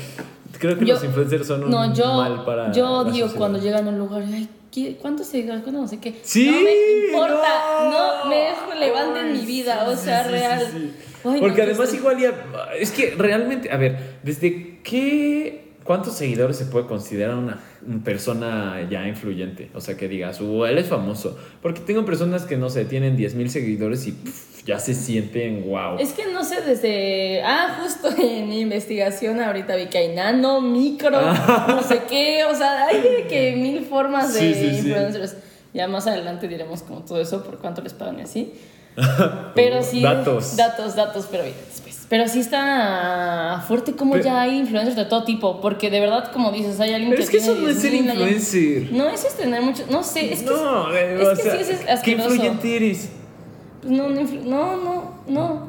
[0.60, 3.32] Creo que Yo- los influencers son un No, yo, mal para yo sociedad.
[3.38, 5.64] cuando llegan a un lugar, ay, ¿qué- ¿cuántos seguidores?
[5.64, 6.20] ¿Cuántos no sé qué?
[6.24, 7.50] Sí, no me importa,
[7.84, 7.92] no.
[8.24, 10.68] no, me es relevante en Ay, mi vida, sí, o sea, sí, real.
[10.72, 10.94] sí.
[11.26, 12.34] Ay, Porque además igual ya...
[12.80, 15.73] Es que realmente, a ver, ¿desde qué...
[15.84, 19.70] ¿Cuántos seguidores se puede considerar una, una persona ya influyente?
[19.74, 21.38] O sea, que digas, uh, él es famoso.
[21.62, 25.66] Porque tengo personas que, no sé, tienen 10 mil seguidores y pff, ya se sienten
[25.68, 25.98] wow.
[26.00, 27.42] Es que no sé, desde.
[27.44, 31.12] Ah, justo en mi investigación ahorita vi que hay nano, micro,
[31.68, 32.46] no sé qué.
[32.46, 34.88] O sea, hay de que mil formas de Sí, sí, sí.
[34.88, 35.36] influencers.
[35.74, 38.54] Ya más adelante diremos como todo eso, por cuánto les pagan y así.
[39.56, 40.02] Pero sí.
[40.02, 40.56] Datos.
[40.56, 42.06] Datos, datos, pero bien, después.
[42.10, 45.62] Pero sí está fuerte como Pero- ya hay influencers de todo tipo.
[45.62, 47.24] Porque de verdad, como dices, hay alguien Pero que.
[47.24, 48.22] es que tiene eso no es ser 10,000 años.
[48.32, 48.92] influencer.
[48.94, 49.84] No, eso es tener mucho.
[49.90, 50.46] No sé, es que.
[50.50, 52.30] no, eh, es o que sea, sí es ¿qué asqueroso.
[52.30, 53.10] influyente eres?
[53.82, 55.68] Pues no, no, no, no, no.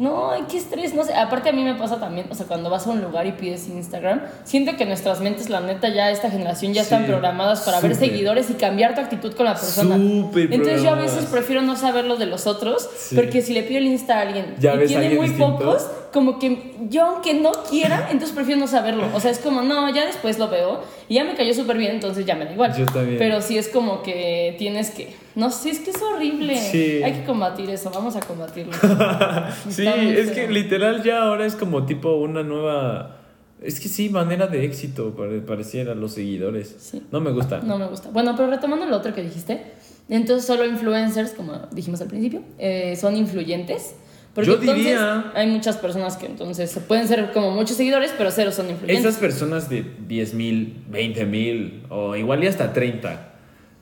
[0.00, 1.12] No, qué estrés, no sé.
[1.14, 3.68] Aparte a mí me pasa también, o sea, cuando vas a un lugar y pides
[3.68, 7.94] Instagram, siento que nuestras mentes, la neta, ya esta generación ya están programadas para ver
[7.94, 9.96] seguidores y cambiar tu actitud con la persona.
[9.96, 13.14] Súper Entonces yo a veces prefiero no saber lo de los otros, Sí.
[13.14, 15.58] porque si le pido el Insta a alguien Ya y tiene alguien muy distinto.
[15.58, 19.04] pocos, como que yo aunque no quiera, entonces prefiero no saberlo.
[19.14, 21.92] O sea, es como, no, ya después lo veo y ya me cayó súper bien,
[21.92, 22.74] entonces ya me da igual.
[22.74, 23.18] Yo también.
[23.18, 26.56] Pero sí es como que tienes que, no sé, es que es horrible.
[26.56, 27.02] Sí.
[27.02, 28.72] Hay que combatir eso, vamos a combatirlo.
[29.68, 33.16] Sí, es que literal ya ahora es como tipo una nueva...
[33.62, 36.74] Es que sí, manera de éxito pare- pareciera los seguidores.
[36.78, 37.02] Sí.
[37.12, 37.60] No me gusta.
[37.60, 38.08] No me gusta.
[38.10, 39.62] Bueno, pero retomando lo otro que dijiste,
[40.08, 43.94] entonces solo influencers, como dijimos al principio, eh, son influyentes.
[44.34, 48.30] Porque Yo entonces diría- hay muchas personas que entonces pueden ser como muchos seguidores, pero
[48.30, 49.04] cero son influyentes.
[49.04, 53.29] Esas personas de 10 mil, 20 mil o igual y hasta 30.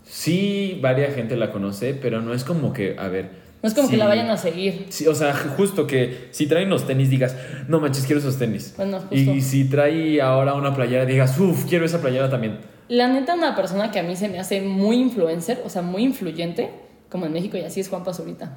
[0.08, 3.30] Sí, varia gente la conoce, pero no es como que, a ver...
[3.62, 4.86] no es como que la vayan a seguir.
[4.88, 7.36] Sí, o sea, justo que si traen los tenis digas,
[7.68, 8.74] no manches, quiero esos tenis.
[8.76, 9.14] Bueno, justo.
[9.14, 12.58] y si trae ahora una playera digas, uff, quiero esa playera también.
[12.88, 16.04] La neta, una persona que a mí se me hace muy influencer, o sea, muy
[16.04, 16.70] influyente,
[17.10, 18.56] como en México y así es Juan Pazurita.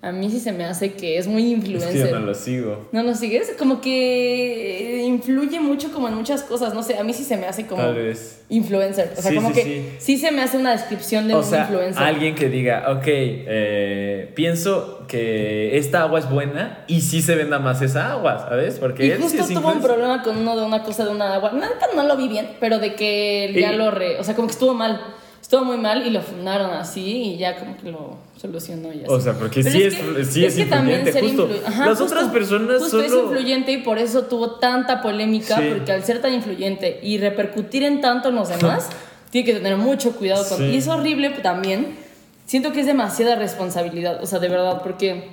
[0.00, 2.10] A mí sí se me hace que es muy Es que influencer.
[2.10, 2.88] yo no lo sigo.
[2.92, 3.52] ¿No lo sigues?
[3.58, 7.36] Como que eh, influye mucho como en muchas cosas, no sé, a mí sí se
[7.36, 8.44] me hace como Tal vez.
[8.48, 9.88] influencer, o sea, Sí, como sí, que sí.
[9.98, 10.18] sí.
[10.18, 12.00] se me hace una descripción de O un sea, influencer.
[12.00, 17.58] alguien que diga, ok, eh, pienso que esta agua es buena y sí se venda
[17.58, 18.78] más esa agua, ¿sabes?
[18.78, 21.34] Porque y él justo es tuvo un problema con uno de una cosa de una
[21.34, 21.50] agua.
[21.52, 24.46] Neta no lo vi bien, pero de que ya Y- lo re, o sea, como
[24.46, 25.00] que estuvo mal.
[25.48, 29.04] Estuvo muy mal y lo fundaron así y ya como que lo solucionó y así.
[29.08, 31.48] O sea, porque Pero sí es es, que- sí es, que también influyente, ser justo.
[31.48, 33.22] influ- Ajá, Las justo, otras personas justo es solo...
[33.32, 35.70] influyente y por eso tuvo tanta polémica, Sí.
[35.74, 38.90] porque al ser tan influyente y repercutir en tanto en los demás,
[39.30, 40.58] tiene que tener mucho cuidado con...
[40.58, 40.64] Sí.
[40.64, 41.96] Y es horrible también.
[42.44, 45.30] Siento que es demasiada responsabilidad, o sea, de verdad, porque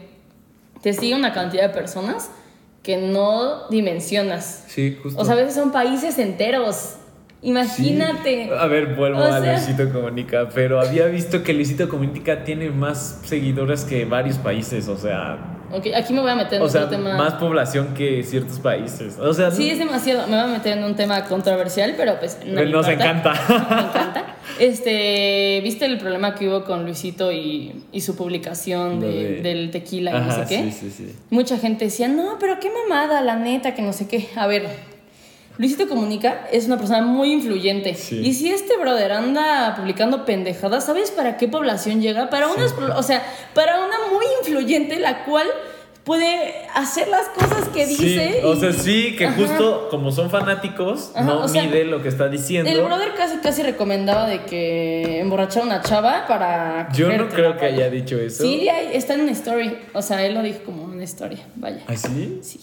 [0.82, 2.30] te sigue una cantidad de personas
[2.84, 4.63] que no dimensionas.
[4.69, 5.21] Sí, justo.
[5.21, 6.95] O sea, a veces son países enteros.
[7.46, 8.46] Imagínate.
[8.46, 8.50] Sí.
[8.58, 12.70] A ver, vuelvo O a sea- Luisito Comunica, pero había visto que Luisito Comunica tiene
[12.70, 15.38] más seguidoras que varios países, o sea,
[15.96, 17.16] aquí me voy a meter en o sea, otro tema.
[17.18, 19.18] más población que ciertos países.
[19.20, 20.28] O sea, Sí, es demasiado.
[20.28, 22.40] Me voy a meter en un tema controversial, pero pues.
[22.46, 22.94] No me Nos importa.
[22.94, 23.34] encanta.
[23.70, 24.26] Me encanta.
[24.60, 29.70] Este, ¿viste el problema que hubo con Luisito y, y su publicación de- de- del
[29.72, 30.72] tequila y no sé qué?
[30.72, 31.16] sí, sí, sí.
[31.30, 34.30] Mucha gente decía, no, pero qué mamada, la neta, que no sé qué.
[34.38, 34.68] A ver,
[35.58, 37.96] Luisito Comunica es una persona muy influyente.
[37.96, 38.20] Sí.
[38.24, 42.30] Y si este brother anda publicando pendejadas, ¿sabes para qué población llega?
[42.30, 45.48] Para unas, o sea, para una muy influyente, la cual
[46.06, 48.39] puede hacer las cosas que dice.
[48.39, 49.36] Sí, o sea, sí, que Ajá.
[49.36, 52.70] justo como son fanáticos, Ajá, no sea, mide lo que está diciendo.
[52.70, 56.89] El brother casi casi recomendaba de que emborrachar a una chava para.
[56.94, 58.44] Yo no creo que haya dicho eso.
[58.44, 59.76] Sí, está en una story.
[59.94, 61.39] O sea, él lo dijo como una historia.
[61.56, 61.82] Vaya.
[61.88, 62.39] ¿Ah, sí?
[62.44, 62.60] Sí.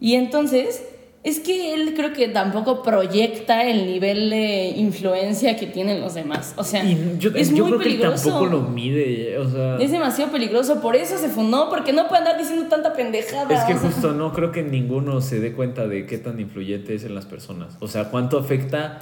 [0.00, 0.82] Y entonces,
[1.26, 6.54] Es que él creo que tampoco proyecta el nivel de influencia que tienen los demás.
[6.56, 8.28] O sea, Y yo, es yo muy creo que peligroso.
[8.30, 9.76] tampoco lo mide, o sea...
[9.78, 13.52] Es demasiado peligroso, por eso se fundó, porque no puede andar diciendo tanta pendejada.
[13.52, 17.02] Es que justo no creo que ninguno se dé cuenta de qué tan influyente es
[17.02, 17.76] en las personas.
[17.80, 19.00] O sea, cuánto afecta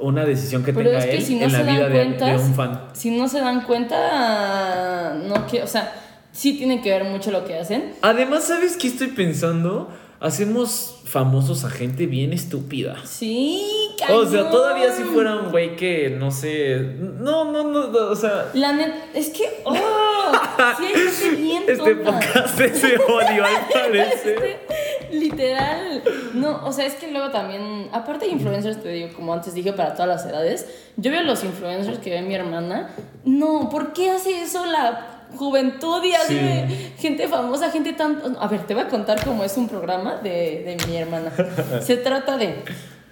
[0.00, 2.36] una decisión que Pero tenga es que él si no en la vida de, de
[2.36, 2.82] un fan.
[2.92, 5.92] si no se dan cuenta, no que, o sea,
[6.30, 7.94] sí tiene que ver mucho lo que hacen.
[8.02, 9.88] Además, ¿sabes qué estoy pensando?
[10.20, 12.96] Hacemos famosos a gente bien estúpida.
[13.04, 13.62] Sí,
[14.10, 14.50] O sea, cañón.
[14.50, 18.72] todavía si fuera un güey que, no sé, no, no, no, no, o sea, La
[18.72, 19.74] net, es que, oh,
[20.76, 22.12] sí hay gente bien este tonta.
[22.20, 24.42] podcast ese odio al parecer.
[24.44, 26.02] Este, literal.
[26.34, 29.72] No, o sea, es que luego también, aparte de influencers, te digo, como antes dije,
[29.72, 32.90] para todas las edades, yo veo los influencers que ve mi hermana.
[33.24, 36.34] No, ¿por qué hace eso la juventud y así Sí.
[36.34, 38.36] de gente famosa, gente tan...
[38.40, 41.32] A ver, te voy a contar cómo es un programa de, de mi hermana.
[41.82, 42.62] Se trata de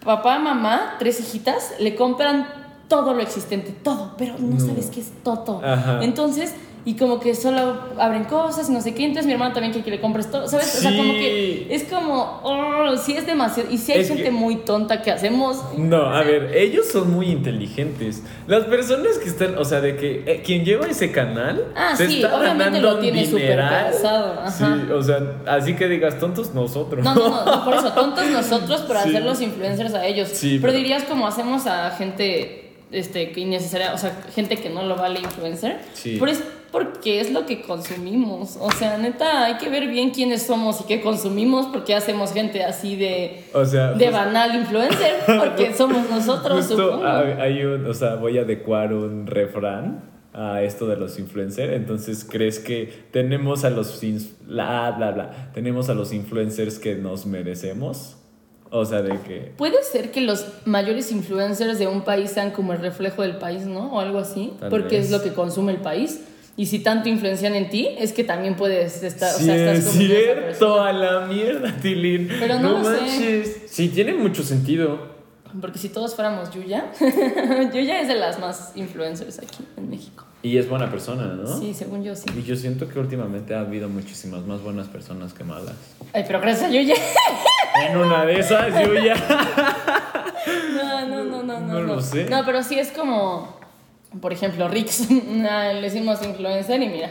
[0.04, 2.46] papá, mamá, tres hijitas, le compran
[2.88, 5.60] todo lo existente, todo, pero no, sabes qué es todo.
[5.64, 5.98] Ajá.
[6.02, 6.54] Entonces,
[6.86, 9.84] y como que solo abren cosas y no sé qué, entonces mi hermana también quiere
[9.84, 10.76] que le compres todo, ¿sabes?
[10.78, 14.22] O sea, como que es como, oh, sí es demasiado, y si hay Es gente
[14.22, 15.62] que- muy tonta que hacemos.
[15.76, 18.22] No, a ver, ellos son muy inteligentes.
[18.46, 22.06] Las personas que están, o sea, de que eh, quien lleva ese canal Ah, se
[22.08, 23.58] sí, está obviamente ganando lo tiene súper
[23.90, 24.50] pensado, ajá.
[24.52, 27.04] Sí, o sea, así que digas tontos nosotros.
[27.04, 29.08] No, no, no, no, por eso, tontos nosotros por Sí.
[29.08, 30.28] hacer los influencers a ellos.
[30.32, 34.70] Sí, pero, pero- dirías como hacemos a gente este, que innecesaria, o sea, gente que
[34.70, 35.80] no lo vale influencer.
[35.92, 36.16] Sí.
[36.20, 36.40] Pero es
[36.76, 38.58] porque es lo que consumimos.
[38.60, 42.62] O sea, neta, hay que ver bien quiénes somos y qué consumimos, porque hacemos gente
[42.64, 48.16] así de, O sea, de banal influencer, porque somos nosotros, justo hay un, o sea,
[48.16, 50.02] voy a adecuar un refrán
[50.34, 51.72] a esto de los influencers.
[51.72, 53.98] Entonces, ¿crees que tenemos a los
[54.42, 58.18] bla bla bla, tenemos a los influencers que nos merecemos?
[58.70, 62.74] O sea, de que Puede ser que los mayores influencers de un país sean como
[62.74, 63.94] el reflejo del país, ¿no?
[63.94, 65.06] O algo así, Tal porque vez.
[65.06, 66.20] es lo que consume el país.
[66.58, 69.84] Y si tanto influencian en ti, es que también puedes estar, o sea, estás es
[69.84, 72.28] como cierto, a la mierda, Tilín.
[72.40, 73.00] Pero no lo sé.
[73.00, 73.62] manches.
[73.68, 75.14] Sí, tiene mucho sentido.
[75.60, 76.90] Porque si todos fuéramos Yuya,
[77.74, 80.24] Yuya es de las más influencers aquí en México.
[80.42, 81.58] Y es buena persona, ¿no?
[81.58, 82.26] Sí, según yo sí.
[82.36, 85.74] Y yo siento que últimamente ha habido muchísimas más buenas personas que malas.
[86.12, 86.94] Ay, pero gracias a Yuya.
[87.90, 89.14] En una de esas, yo ya.
[90.74, 91.74] No, no, no, no, no.
[91.74, 92.24] No lo sé.
[92.24, 93.60] No, pero sí es como,
[94.20, 95.08] por ejemplo, Rix.
[95.48, 97.10] Ah, Le decimos influencer y mira.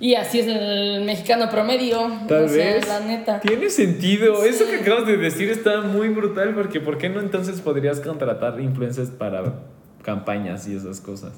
[0.00, 2.10] Y así es el mexicano promedio.
[2.28, 2.86] Tal o sea, vez.
[2.86, 3.40] la neta.
[3.40, 4.44] Tiene sentido.
[4.44, 8.60] Eso que acabas de decir está muy brutal porque ¿por qué no entonces podrías contratar
[8.60, 9.54] influencers para
[10.02, 11.32] campañas y esas cosas?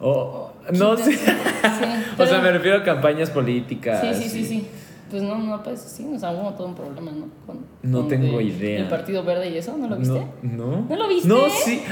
[0.00, 1.12] O no sé.
[1.12, 1.24] Sí,
[2.18, 4.00] O sea, me refiero a campañas políticas.
[4.00, 4.68] Sí, sí, sí, sí.
[5.10, 7.26] Pues no, no, pues sí, nos hubo todo un problema, ¿no?
[7.46, 8.80] Con, No con tengo de- idea.
[8.80, 10.26] El Partido Verde y eso, ¿no lo viste?
[10.42, 10.86] No, no.
[10.88, 11.28] ¿No lo viste?
[11.28, 11.82] No, sí.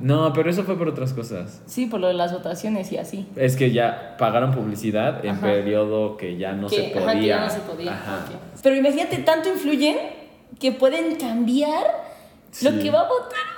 [0.00, 1.62] No, pero eso fue por otras cosas.
[1.66, 3.26] Sí, por lo de las votaciones y así.
[3.36, 5.40] Es que ya pagaron publicidad en Ajá.
[5.46, 7.02] periodo que ya no que, se podía.
[7.04, 7.92] Ajá, que ya no se podía.
[7.94, 8.18] Ajá.
[8.62, 9.96] Pero imagínate, tanto influyen
[10.60, 11.84] que pueden cambiar
[12.62, 13.51] lo que va a votar.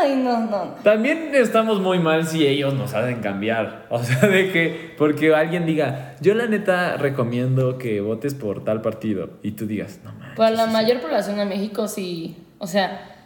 [0.00, 0.74] Ay, no, no.
[0.82, 3.86] También estamos muy mal si ellos nos hacen cambiar.
[3.90, 8.80] O sea, de que, porque alguien diga, yo la neta recomiendo que votes por tal
[8.82, 9.30] partido.
[9.42, 10.36] Y tú digas, no mames.
[10.36, 12.36] Para la sí, mayor población de México, sí.
[12.58, 13.16] O sea,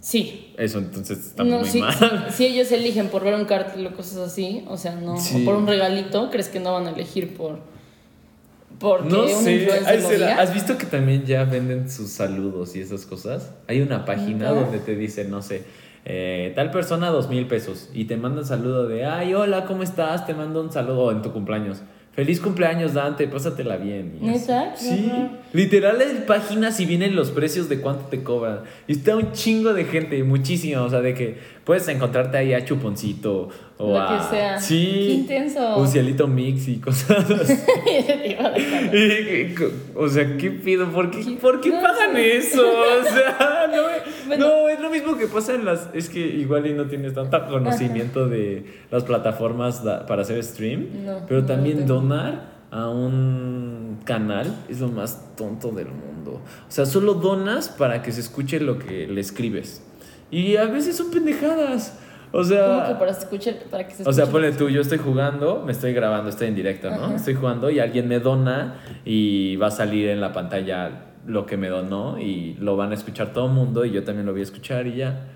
[0.00, 0.54] sí.
[0.56, 1.94] Eso entonces estamos No, muy sí, mal.
[2.28, 5.14] sí, si ellos eligen por ver un cartel o cosas así, o sea, no.
[5.14, 7.58] O por un regalito, ¿crees que no van a elegir por.
[8.78, 10.40] Porque No sé, ay, será-?
[10.40, 13.50] ¿has visto que también ya venden sus saludos y esas cosas?
[13.68, 15.64] Hay una página donde te dice, no sé,
[16.04, 19.82] eh, tal persona dos mil pesos y te manda un saludo de, ay, hola, ¿cómo
[19.82, 20.26] estás?
[20.26, 21.82] Te mando un saludo en tu cumpleaños.
[22.12, 24.18] Feliz cumpleaños, Dante, pásatela bien.
[24.20, 24.74] ¿Neta?
[24.74, 25.12] Sí,
[25.52, 28.62] literal en páginas y vienen los precios de cuánto te cobran.
[28.88, 31.38] Y está un chingo de gente, muchísimo, o sea, de que
[31.70, 34.08] puedes encontrarte ahí a Chuponcito o Lo a...
[34.28, 34.58] que sea.
[34.58, 34.84] Sí.
[35.06, 35.76] Qué intenso.
[35.76, 37.24] Un cielito mix y cosas.
[38.92, 39.54] Y-
[39.94, 40.90] o sea, ¿qué pido?
[40.90, 41.30] ¿Por qué, ¿Qué?
[41.36, 42.60] ¿por qué No pagan eso?
[42.68, 43.82] O sea, no,
[44.26, 44.48] Bueno.
[44.48, 45.88] no, es lo mismo que pasa en las...
[45.94, 49.78] Es que igual y no tienes tanto conocimiento de las plataformas
[50.08, 55.86] para hacer stream, No, pero también donar a un canal es lo más tonto del
[55.86, 56.40] mundo.
[56.68, 59.84] O sea, solo donas para que se escuche lo que le escribes.
[60.30, 61.98] Y a veces son pendejadas.
[62.32, 62.66] O sea...
[62.66, 65.72] ¿Cómo que para, escuchar, para que se O sea, ponle tú, yo estoy jugando, me
[65.72, 67.04] estoy grabando, estoy en directo, ¿no?
[67.06, 67.16] Ajá.
[67.16, 71.56] Estoy jugando y alguien me dona y va a salir en la pantalla lo que
[71.56, 74.42] me donó y lo van a escuchar todo el mundo y yo también lo voy
[74.42, 75.26] a escuchar y ya.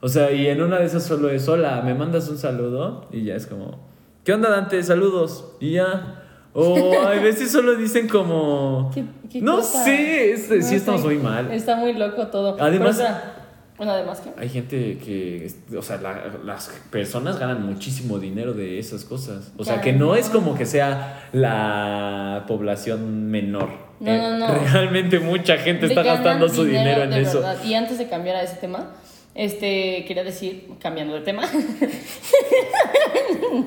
[0.00, 3.24] O sea, y en una de esas solo es, hola, me mandas un saludo y
[3.24, 3.88] ya es como,
[4.24, 4.82] ¿qué onda Dante?
[4.82, 6.22] Saludos y ya.
[6.52, 8.90] O a veces solo dicen como...
[8.92, 9.84] ¿Qué- qué no cosa?
[9.84, 11.06] sé, es- No sí estamos sé.
[11.06, 11.50] muy mal.
[11.50, 12.56] Está muy loco todo.
[12.60, 13.41] Además- Pero, o sea,
[13.84, 14.30] bueno, además que.
[14.40, 19.50] Hay gente que, o sea, la- las personas ganan muchísimo dinero de esas cosas.
[19.58, 23.70] O sea, que no es como que sea la población menor.
[23.98, 24.48] No, Eh, no, no.
[24.72, 27.40] Realmente mucha gente está gastando su dinero, en eso.
[27.40, 27.64] verdad.
[27.64, 28.92] Y antes de cambiar a ese tema,
[29.34, 31.42] este, quería decir, cambiando de tema,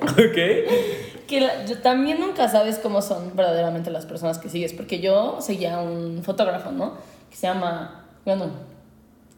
[0.02, 0.38] ¿Ok?
[1.28, 4.74] que la- yo también nunca sabes cómo son verdaderamente las personas que sigues.
[4.74, 6.94] Porque yo seguía a un fotógrafo, ¿no?
[7.30, 8.50] Que se llama, bueno,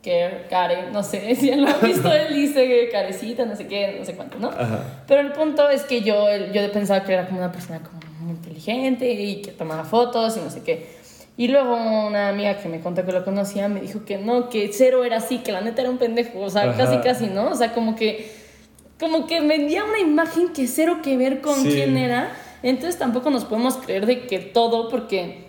[0.01, 4.05] que Care, no sé si lo ha visto, él dice carecita, no sé qué, no
[4.05, 4.49] sé cuánto, ¿no?
[4.49, 5.03] Ajá.
[5.07, 8.31] Pero el punto es que yo, yo pensaba que era como una persona como muy
[8.31, 10.97] inteligente y que tomaba fotos y no sé qué.
[11.39, 11.75] Y luego
[12.07, 15.17] una amiga que me contó que lo conocía me dijo que no, que cero era
[15.17, 16.77] así, que la neta era un pendejo, o sea, Ajá.
[16.85, 17.49] casi casi, ¿no?
[17.51, 18.31] O sea, como que,
[18.99, 21.69] como que vendía una imagen que cero que ver con Sí.
[21.69, 22.31] quién era.
[22.63, 25.46] Entonces tampoco nos podemos creer de que todo, porque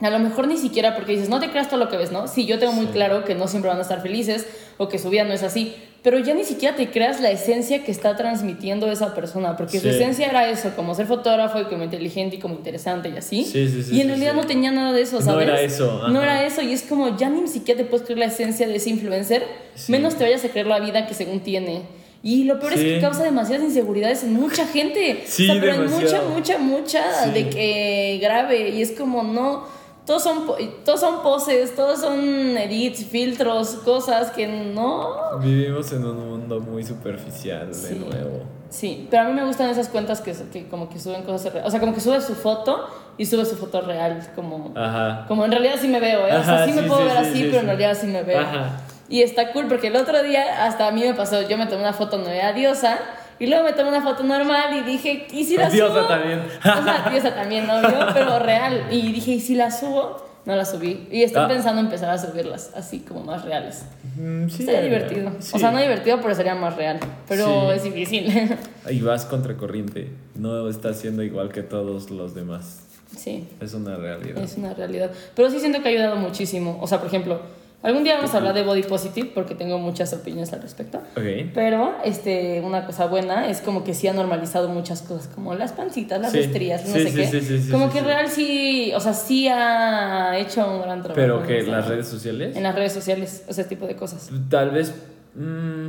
[0.00, 2.28] a lo mejor ni siquiera porque dices, no te creas todo lo que ves, ¿no?
[2.28, 2.92] Sí, yo tengo muy Sí.
[2.92, 5.74] claro que no siempre van a estar felices o que su vida no es así,
[6.02, 9.88] pero ya ni siquiera te creas la esencia que está transmitiendo esa persona, porque su
[9.88, 13.44] esencia era eso, como ser fotógrafo y como inteligente y como interesante y así.
[13.44, 15.48] Sí, sí, sí, y en realidad no tenía nada de eso, No ¿sabes?
[15.48, 18.26] era eso, No era eso y es como ya ni siquiera te puedes creer la
[18.26, 19.44] esencia de ese influencer,
[19.88, 21.82] menos te vayas a creer la vida que según tiene.
[22.22, 25.22] Y lo peor es que causa demasiadas inseguridades en mucha gente.
[25.26, 27.30] Sí, o sea, pero en mucha, mucha, mucha Sí.
[27.30, 28.70] de que grave.
[28.70, 29.64] Y es como, no,
[30.06, 30.46] todos son,
[30.84, 35.38] todos son poses, todos son edits, filtros, cosas que no.
[35.40, 37.94] Vivimos en un mundo muy superficial de Sí.
[37.96, 38.42] nuevo.
[38.68, 41.66] Sí, pero a mí me gustan esas cuentas que, que como que suben cosas reales.
[41.68, 44.28] O sea, como que sube su foto y sube su foto real.
[44.34, 45.24] Como, Ajá.
[45.28, 46.36] como en realidad sí me veo, ¿eh?
[46.36, 47.66] o sea, Ajá, sí me sí, puedo sí, ver sí, así, sí, pero en sí.
[47.66, 48.40] realidad sí me veo.
[48.40, 48.80] Ajá.
[49.08, 51.82] Y está cool porque el otro día hasta a mí me pasó, yo me tomé
[51.82, 52.98] una foto no era diosa
[53.38, 56.06] y luego me tomé una foto normal y dije, ¿y si la Diosa subo?
[56.08, 56.40] también.
[56.40, 58.86] O sea, diosa también, obvio, pero real.
[58.90, 60.24] Y dije, ¿y si la subo?
[60.46, 61.08] No la subí.
[61.10, 61.48] Y estoy Ah.
[61.48, 63.84] pensando en empezar a subirlas así como más reales.
[64.16, 65.32] Mm, sí, Sería divertido.
[65.40, 65.52] sí.
[65.54, 67.00] O sea, no divertido, pero sería más real.
[67.28, 67.76] Pero Sí.
[67.76, 68.56] es difícil.
[68.90, 70.12] Y vas contracorriente.
[70.36, 72.82] No estás siendo igual que todos los demás.
[73.16, 73.48] sí.
[73.60, 74.38] Es una realidad.
[74.42, 75.10] Es una realidad.
[75.34, 76.78] Pero sí siento que ha ayudado muchísimo.
[76.80, 77.40] O sea, por ejemplo,
[77.86, 80.98] algún día vamos a hablar de body positive porque tengo muchas opiniones al respecto.
[81.16, 81.22] Ok.
[81.54, 85.72] Pero este, una cosa buena es como que sí ha normalizado muchas cosas, como las
[85.72, 86.40] pancitas, las Sí.
[86.40, 87.26] estrías, no Sí, sé sí, qué.
[87.26, 91.14] sí, sí, sí, como que real sí, o sea, sí ha hecho un gran trabajo.
[91.14, 92.56] Pero que en las redes sociales.
[92.56, 94.30] En las redes sociales, ese tipo de cosas.
[94.50, 94.92] Tal vez.
[95.34, 95.88] mm,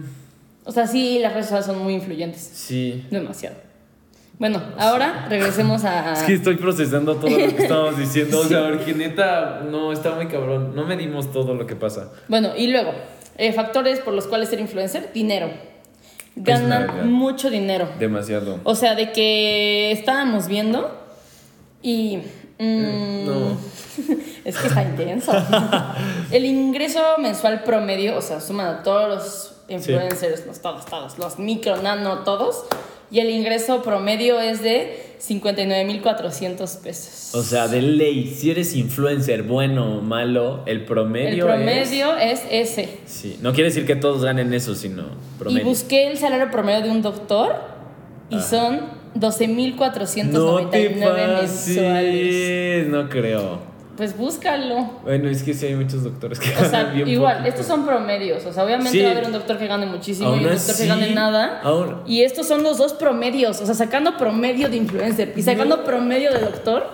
[0.65, 2.41] O sea, sí, las redes sociales son muy influyentes.
[2.41, 3.05] sí.
[3.11, 3.55] Demasiado.
[4.39, 6.13] Bueno, ahora regresemos a...
[6.13, 8.39] Es que estoy procesando todo lo que estábamos diciendo.
[8.39, 10.75] O sea, porque neta, no, está muy cabrón.
[10.75, 12.11] No medimos todo lo que pasa.
[12.27, 12.91] Bueno, y luego,
[13.37, 15.49] eh, factores por los cuales ser influencer, dinero.
[16.35, 17.89] Ganan mucho dinero.
[17.97, 18.59] Demasiado.
[18.63, 20.95] O sea, de que estábamos viendo
[21.81, 22.19] y...
[22.59, 23.57] mm, No.
[24.45, 25.33] Es que está intenso.
[26.31, 31.37] El ingreso mensual promedio, o sea, suman a todos los influencers, los todos, todos, los
[31.37, 32.63] micro, nano, todos.
[33.09, 37.35] Y el ingreso promedio es de 59.400 pesos.
[37.35, 41.29] O sea, de ley, si eres influencer, bueno o malo, el promedio.
[41.29, 42.99] el es- promedio es, ese.
[43.05, 45.65] Sí, no quiere decir que todos ganen eso, sino Y promedio.
[45.65, 47.55] busqué el salario promedio de un doctor
[48.29, 48.45] y Ajá.
[48.45, 48.79] son
[49.15, 52.87] 12.499 no mensuales.
[52.87, 53.66] no creo.
[53.97, 54.91] Pues búscalo.
[55.03, 57.49] Bueno, es que sí hay muchos doctores que O sea, ganan bien igual, poquito.
[57.49, 58.45] estos son promedios.
[58.45, 59.01] O sea, obviamente Sí.
[59.01, 61.13] va a haber un doctor que gane muchísimo Aún y un doctor así, que gane
[61.15, 61.61] nada.
[61.63, 63.59] aún- Y estos son los dos promedios.
[63.59, 66.85] O sea, sacando promedio de influencer y sacando promedio de doctor,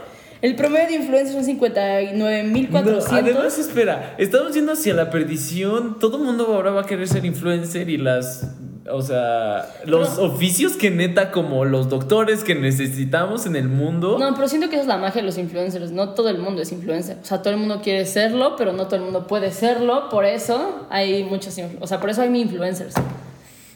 [0.42, 3.12] el promedio de influencer son 59.400.
[3.12, 6.00] No, además, espera, estamos yendo hacia la perdición.
[6.00, 8.48] Todo el mundo ahora va a querer ser influencer y las.
[8.90, 14.18] O sea, los oficios que neta, como los doctores que necesitamos en el mundo.
[14.20, 15.92] No, pero siento que esa es la magia de los influencers.
[15.92, 17.18] No todo el mundo es influencer.
[17.22, 20.10] O sea, todo el mundo quiere serlo, pero no todo el mundo puede serlo.
[20.10, 22.96] Por eso hay muchos O sea, por eso hay mi influencers.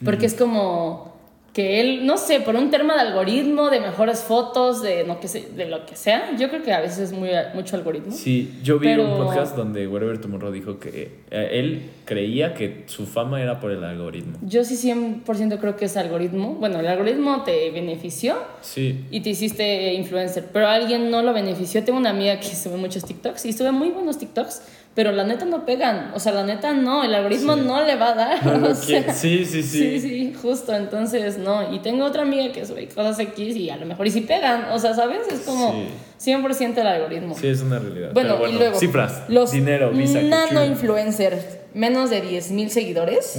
[0.04, 1.07] Porque es como
[1.58, 5.26] que él, no sé, por un tema de algoritmo, de mejores fotos, de, no que
[5.26, 6.36] sé, de lo que sea.
[6.38, 8.12] Yo creo que a veces es muy, mucho algoritmo.
[8.12, 12.84] Sí, yo vi Pero- un podcast donde Wherever Tomorrow dijo que eh, él creía que
[12.86, 14.38] su fama era por el algoritmo.
[14.42, 16.54] Yo sí 100% creo que es algoritmo.
[16.54, 19.04] Bueno, el algoritmo te benefició Sí.
[19.10, 21.82] y te hiciste influencer, pero alguien no lo benefició.
[21.82, 24.62] Tengo una amiga que sube muchos TikToks y sube muy buenos TikToks,
[24.98, 26.10] pero la neta no pegan.
[26.12, 27.60] O sea, la neta no, el algoritmo Sí.
[27.64, 28.44] no le va a dar.
[28.44, 29.12] No o sea.
[29.14, 30.00] Sí, sí, Sí, sí.
[30.00, 30.74] sí, justo.
[30.74, 31.72] Entonces, no.
[31.72, 34.64] Y tengo otra amiga que sube cosas X y a lo mejor y si pegan.
[34.72, 35.20] O sea, ¿sabes?
[35.32, 35.70] Es como
[36.18, 36.32] Sí.
[36.32, 37.36] 100% el algoritmo.
[37.36, 38.10] Sí, es una realidad.
[38.12, 38.76] Bueno, y luego.
[38.76, 39.22] Cifras.
[39.28, 40.20] Los dinero, visa.
[40.20, 40.64] nano cuchillo.
[40.64, 43.38] influencers, menos de 10 mil seguidores,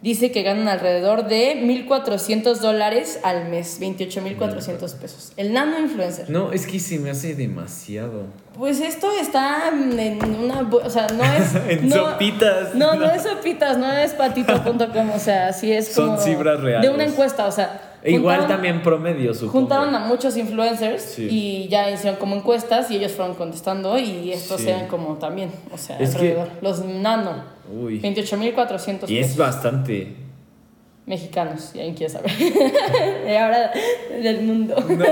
[0.00, 5.32] dice que ganan alrededor de 1.400 dólares al mes, 28.400 pesos.
[5.36, 6.30] El nano influencer.
[6.30, 8.26] No, es que se me hace demasiado.
[8.56, 10.68] Pues esto está en una...
[10.70, 11.54] O sea, no es...
[11.68, 12.74] En no, sopitas.
[12.74, 16.88] No, no es sopitas, no es patito.com, o sea, sí es Son cifras reales.
[16.88, 17.87] De una encuesta, o sea...
[18.02, 19.52] E Igual juntaron- también promedio, supongo.
[19.52, 21.28] Juntaron a muchos influencers Sí.
[21.30, 24.68] y ya hicieron como encuestas y ellos fueron contestando y estos Sí.
[24.68, 26.48] eran como también, o sea, Es que- alrededor.
[26.62, 27.42] Los nano,
[27.76, 27.98] Uy.
[27.98, 30.14] 28.400 Y es bastante.
[31.08, 32.30] Mexicanos, si alguien quiere saber.
[33.26, 33.72] y ahora
[34.22, 34.76] del mundo.
[34.88, 35.04] No.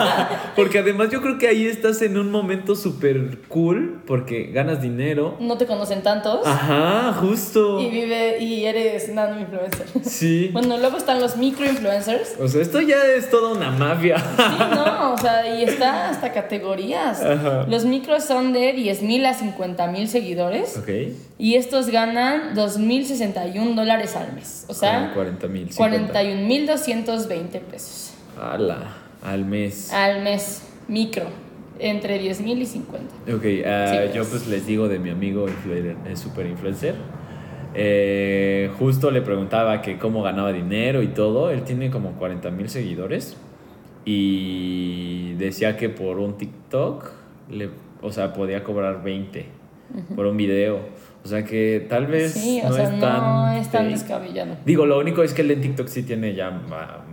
[0.56, 5.36] porque además yo creo que ahí estás en un momento súper cool porque ganas dinero.
[5.40, 7.80] No te conocen tantos Ajá, justo.
[7.80, 9.86] y vive y eres nano influencer.
[10.02, 10.50] Sí.
[10.52, 12.34] Bueno, luego están los micro influencers.
[12.40, 14.18] O sea, esto ya es toda una mafia.
[14.18, 17.22] Sí, no, o sea, y está hasta categorías.
[17.22, 17.66] Ajá.
[17.68, 20.76] Los micros son de 10.000 a 50.000 seguidores.
[20.76, 20.88] ok.
[21.36, 24.66] Y estos ganan 2.061 dólares al mes.
[24.68, 25.68] O sea, 40 mil.
[25.70, 29.92] 41.220 pesos Ala, al mes.
[29.92, 30.62] al mes.
[30.88, 31.26] Micro.
[31.80, 33.34] Entre 10.000 y 50.
[33.34, 33.62] Ok, Sí,
[34.14, 34.28] yo pues.
[34.28, 36.94] pues les digo de mi amigo influencer, eh, super influencer.
[37.74, 41.50] Eh, justo le preguntaba que cómo ganaba dinero y todo.
[41.50, 43.36] Él tiene como 40 mil seguidores.
[44.04, 47.10] Y decía que por un TikTok,
[47.50, 47.70] le,
[48.02, 49.46] o sea, podía cobrar 20
[50.14, 50.80] por un video.
[51.24, 54.56] O sea que tal vez Sí, o no, sea, es no tan es tan descabellado.
[54.66, 56.50] Digo, lo único es que el en TikTok sí tiene ya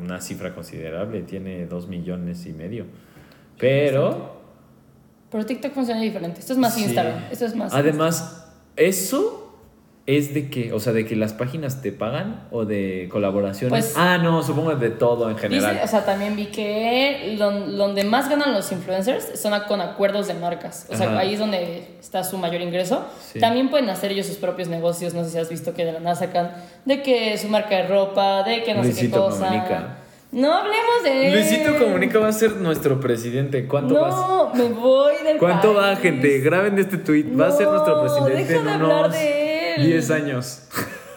[0.02, 1.22] una cifra considerable.
[1.22, 2.86] Tiene 2 millones y medio.
[3.58, 4.42] Pero...
[5.32, 6.42] Pero TikTok funciona diferente.
[6.42, 6.84] Esto es más Sí.
[6.84, 7.24] Instagram.
[7.32, 7.74] Esto es más.
[7.74, 9.41] Además, eso
[10.08, 13.70] es de que, o sea, de que las páginas te pagan o de colaboraciones.
[13.86, 15.74] Pues- ah, no, supongo de todo en general.
[15.74, 20.28] Dice, o sea, también vi que don- donde más ganan los influencers son con acuerdos
[20.28, 20.88] de marcas.
[20.90, 21.20] O sea, Ajá.
[21.20, 23.06] ahí es donde está su mayor ingreso.
[23.32, 23.40] Sí.
[23.40, 25.14] También pueden hacer ellos sus propios negocios.
[25.14, 26.52] No sé si has visto que de la nada sacan
[26.86, 29.46] de que su marca de ropa, de que no sé Luisito qué cosa.
[29.48, 29.98] Comunica.
[30.32, 31.30] No hablemos de.
[31.32, 33.68] Luisito Comunica va a ser nuestro presidente.
[33.68, 34.16] ¿Cuánto vas?
[34.16, 36.40] No, me voy del ¿Cuánto va, gente?
[36.40, 37.26] Graben este tweet.
[37.38, 39.41] va a ser No, nuestro presidente deja de hablar unos de
[39.76, 39.86] él.
[39.86, 40.62] 10 años.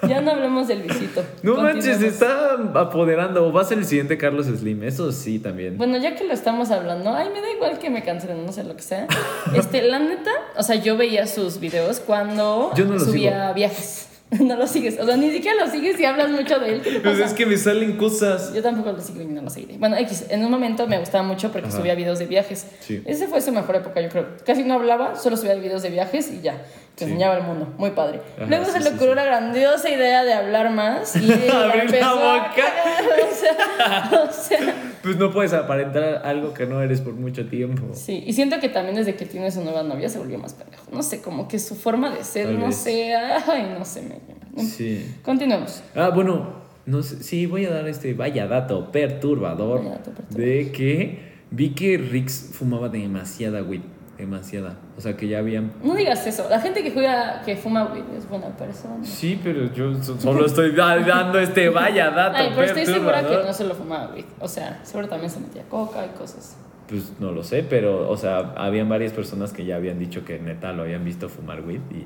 [0.08, 1.24] Ya no hablemos del Luisito.
[1.42, 3.46] No manches, se está apoderando.
[3.46, 4.82] O va a ser el siguiente Carlos Slim.
[4.82, 5.78] Eso sí, también.
[5.78, 8.64] Bueno, ya que lo estamos hablando, ay, me da igual que me cancelen, no sé
[8.64, 9.06] lo que sea.
[9.54, 14.08] Este, la neta, o sea, yo veía sus videos cuando Yo no lo subía viajes.
[14.40, 16.80] No lo sigues, o sea, ni siquiera lo sigues y hablas mucho de él.
[16.80, 18.52] ¿Qué te Pues es que me salen cosas.
[18.52, 19.76] Yo tampoco lo sigo y no lo seguiré.
[19.78, 21.76] Bueno, X, en un momento me gustaba mucho porque Ajá.
[21.76, 22.66] subía videos de viajes.
[22.80, 23.00] Sí.
[23.04, 24.26] Ese fue su mejor época, yo creo.
[24.44, 26.64] Casi no hablaba, solo subía videos de viajes y ya.
[26.94, 27.10] Te Sí.
[27.10, 27.74] enseñaba el mundo.
[27.76, 28.20] Muy padre.
[28.36, 29.16] Ajá, Luego sí, se le ocurrió sí.
[29.16, 32.52] la grandiosa idea de hablar más y Abrir la a boca.
[32.54, 37.46] cagar, o sea, o sea, Pues no puedes aparentar algo que no eres por mucho
[37.48, 37.82] tiempo.
[37.94, 40.84] Sí, y siento que también desde que tiene su nueva novia se volvió más pendejo.
[40.92, 42.76] No sé, como que su forma de ser, Tal no vez.
[42.76, 44.02] sé, ay, no sé.
[44.02, 44.62] Me...
[44.62, 45.16] Sí.
[45.24, 45.82] Continuemos.
[45.96, 50.40] Ah, bueno, no sé, sí, voy a dar este vaya dato perturbador, Vaya dato perturbador.
[50.46, 53.80] de que vi que Rix fumaba demasiada weed,
[54.18, 54.76] demasiada.
[54.96, 55.72] O sea, que ya habían...
[55.82, 56.46] No digas eso.
[56.48, 59.04] La gente que juega, que fuma weed es buena persona.
[59.04, 63.22] Sí, pero yo so- solo estoy da- dando este vaya dato Ay, pero estoy segura
[63.26, 64.24] que no se lo fumaba weed.
[64.40, 66.56] O sea, seguro también se metía coca y cosas.
[66.88, 70.38] Pues no lo sé, pero, o sea, habían varias personas que ya habían dicho que
[70.38, 72.04] neta lo habían visto fumar weed y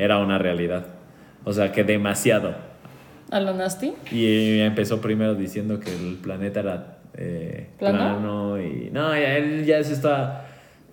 [0.00, 0.86] era una realidad.
[1.44, 2.54] O sea, que demasiado.
[3.30, 3.92] ¿A lo nasty?
[4.10, 7.98] Y empezó primero diciendo que el planeta era eh, ¿Plano?
[7.98, 8.90] plano y...
[8.92, 10.43] No, ya, él ya se está...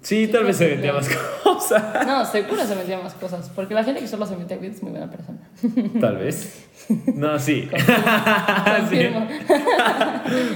[0.02, 1.84] Sí, tal vez se metía más cosas.
[2.08, 3.49] No, seguro se metía más cosas.
[3.56, 5.38] Porque la gente que solo se mete weed es muy buena persona.
[6.02, 6.68] Tal vez.
[7.16, 7.70] No, sí.
[8.80, 9.28] Confirmo.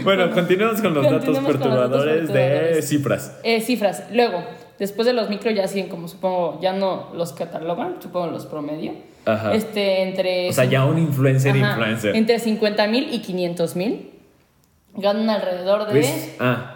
[0.03, 3.37] Bueno, continuemos con los datos Continuemos con los datos perturbadores de cifras.
[3.43, 4.03] Eh, cifras.
[4.11, 4.43] Luego,
[4.79, 8.93] después de los micro ya siguen como supongo, ya no los catalogan, supongo los promedio.
[9.25, 9.53] Ajá.
[9.53, 10.49] Este, entre...
[10.49, 12.15] O sea, ya un influencer, Ajá, influencer.
[12.15, 14.11] Entre 50 mil y 500 mil.
[14.95, 16.35] Ganan alrededor de...
[16.39, 16.74] Ah,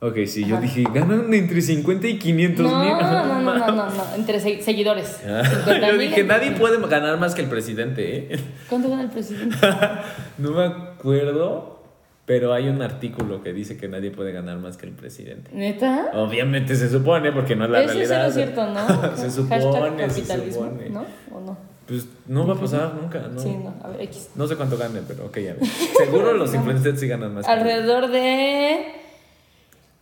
[0.00, 0.62] ok, sí, yo Ajá.
[0.62, 2.88] dije, ganan entre 50 y 500 no, mil.
[2.92, 5.20] no, no, no, no, no, entre se- seguidores.
[5.26, 8.40] Ah, 50 Yo dije, nadie puede ganar más que el presidente, ¿eh?
[8.68, 9.56] ¿Cuánto gana el presidente?
[10.38, 11.80] No me acuerdo,
[12.26, 15.50] pero hay un artículo que dice que nadie puede ganar más que el presidente.
[15.54, 16.10] ¿Neta?
[16.14, 18.32] Obviamente se supone, porque no es la Eso es realidad.
[18.34, 19.16] cierto, ¿no?
[19.16, 19.62] se supone,
[20.10, 20.90] se capitalismo, supone.
[20.90, 21.06] ¿no?
[21.34, 21.56] ¿O no?
[21.86, 23.38] Pues no va a pasar nunca, ¿no?
[23.40, 23.72] Sí, no.
[23.82, 24.30] A ver, X.
[24.34, 25.70] No sé cuánto gane, pero ok, ya ves.
[25.96, 27.46] Seguro los influencers sí ganan más.
[27.46, 28.84] que Alrededor de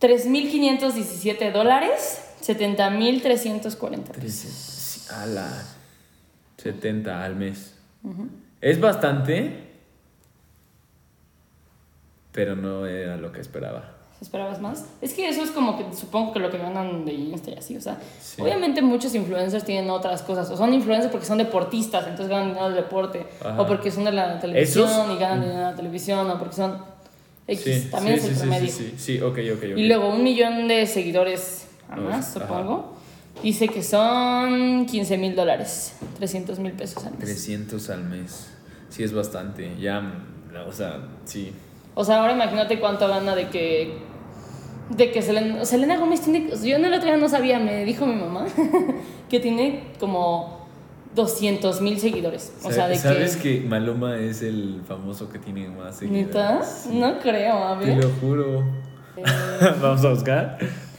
[0.01, 5.49] 3.517 dólares, 70.340 Tres- sí, A la
[6.57, 7.75] 70 al mes.
[8.61, 9.71] Es bastante,
[12.31, 13.91] pero no era lo que esperaba.
[14.21, 14.85] ¿Esperabas más?
[15.01, 17.75] Es que eso es como que supongo que lo que ganan de Insta y así,
[17.77, 18.41] o sea, Sí.
[18.41, 22.67] obviamente muchos influencers tienen otras cosas, o son influencers porque son deportistas, entonces ganan dinero
[22.67, 23.61] del deporte, Ajá.
[23.61, 25.11] o porque son de la televisión ¿Esos?
[25.11, 26.77] y ganan dinero de la televisión, o porque son
[27.47, 28.67] X, Sí, también sí, es el sí, sí, promedio.
[28.71, 29.77] Sí, sí, sí, ok, ok, ok.
[29.77, 32.47] Y luego un millón de seguidores a No, más, ajá.
[32.47, 32.95] supongo,
[33.43, 37.21] dice que son 15 mil dólares, 300 mil pesos al mes.
[37.21, 38.47] 300 al mes.
[38.89, 39.75] Sí, es bastante.
[39.79, 40.23] Ya,
[40.67, 41.51] o sea, sí.
[41.93, 43.97] O sea, ahora imagínate cuánto gana de que.
[44.89, 46.49] De que Selena, Selena Gómez tiene.
[46.63, 48.45] Yo en el otro día no sabía, me dijo mi mamá
[49.29, 50.64] que tiene como
[51.15, 52.53] 200 mil seguidores.
[52.63, 53.61] O sea, de ¿Sabes que.
[53.61, 53.67] que...
[53.67, 56.87] Maluma es el famoso que tiene más seguidores?
[56.91, 58.03] No creo, a Te ver.
[58.03, 58.63] lo juro.
[59.17, 59.23] Eh,
[59.81, 60.57] Vamos a buscar.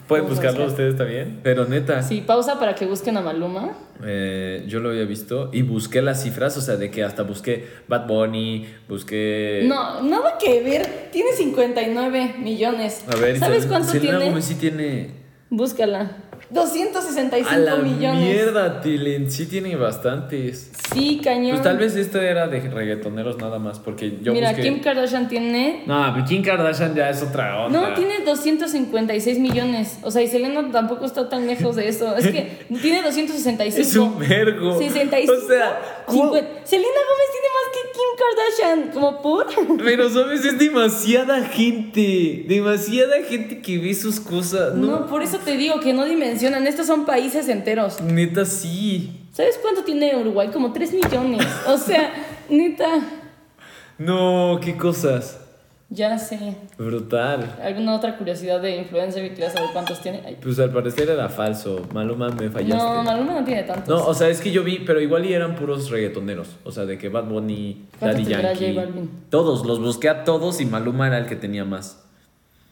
[0.08, 0.68] Pueden buscarlo buscar.
[0.70, 1.40] ustedes también.
[1.42, 3.76] Pero neta, sí, pausa para que busquen a Maluma.
[4.04, 7.66] eh, yo lo había visto y busqué las cifras, o sea, de que hasta busqué
[7.88, 9.64] Bad Bunny, busqué...
[9.66, 11.08] No, nada que ver.
[11.10, 13.04] Tiene 59 millones.
[13.12, 14.30] A ver, ¿Sabes cuánto Selena tiene?
[14.30, 15.10] Gómez sí tiene...
[15.50, 16.16] Búscala.
[16.50, 18.20] 265 A la millones.
[18.24, 20.70] mierda, Tilen, sí tiene bastantes.
[20.94, 21.50] Sí, cañón.
[21.50, 24.62] Pues tal vez esta era de reggaetoneros nada más, porque yo Mira, busqué...
[24.62, 27.88] Kim Kardashian tiene No, pero Kim Kardashian ya es otra onda.
[27.90, 29.98] No, tiene 256 millones.
[30.02, 32.16] O sea, y Selena tampoco está tan lejos de eso.
[32.16, 33.80] Es que tiene 265.
[33.82, 34.78] Es un vergo.
[34.78, 35.32] 65.
[35.32, 36.48] O sea, ¿cu- 50.
[36.64, 38.92] Selena Gómez tiene más que Kim Kardashian.
[38.92, 39.46] Como por.
[39.84, 40.44] Pero, ¿sabes?
[40.44, 42.44] Es demasiada gente.
[42.48, 44.74] Demasiada gente que ve sus cosas.
[44.74, 44.86] No.
[44.86, 46.66] No, por eso te digo que no dimensionan.
[46.66, 48.00] Estos son países enteros.
[48.00, 49.10] neta, sí.
[49.32, 50.48] ¿Sabes cuánto tiene Uruguay?
[50.52, 51.46] Como 3 millones.
[51.66, 52.12] O sea,
[52.48, 53.00] neta.
[53.98, 55.40] No, qué cosas.
[55.88, 56.56] Ya sé.
[56.76, 57.58] Brutal.
[57.62, 60.20] ¿Alguna otra curiosidad de influencer que quieras saber cuántos tiene?
[60.26, 60.36] Ay.
[60.42, 61.86] Pues al parecer era falso.
[61.94, 62.76] Maluma me fallaste.
[62.76, 63.88] No, Maluma no tiene tantos.
[63.88, 66.48] No, o sea, es que yo vi, pero igual y eran puros reggaetoneros.
[66.64, 68.74] O sea, de que Bad Bunny, ¿Cuánto Daddy Yankee.
[68.74, 69.10] J Balvin?
[69.30, 72.02] Todos, los busqué a todos y Maluma era el que tenía más.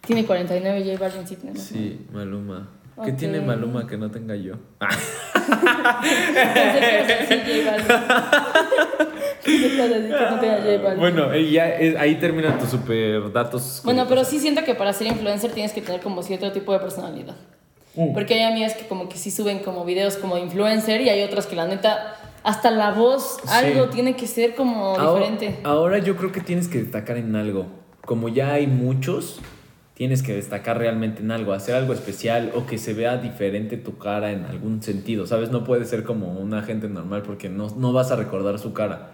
[0.05, 1.39] Tiene 49, J Balvin sí.
[1.55, 2.69] Sí, Maluma.
[3.03, 4.55] ¿Qué tiene Maluma que no tenga yo?
[10.97, 13.81] Bueno, y ya es- ahí terminan tus super datos.
[13.85, 16.79] Bueno, pero sí siento que para ser influencer tienes que tener como cierto tipo de
[16.79, 17.35] personalidad.
[17.95, 18.13] Mm.
[18.13, 21.47] Porque hay amigas que como que sí suben como videos como influencer y hay otras
[21.47, 25.61] que la neta, hasta la voz, algo tiene que ser como ahora, diferente.
[25.65, 27.67] ahora yo creo que tienes que destacar en algo.
[28.05, 29.41] Como ya hay muchos,
[29.95, 33.97] tienes que destacar realmente en algo, hacer algo especial o que se vea diferente tu
[33.97, 35.51] cara en algún sentido, ¿sabes?
[35.51, 39.13] No puede ser como una gente normal porque no, no vas a recordar su cara.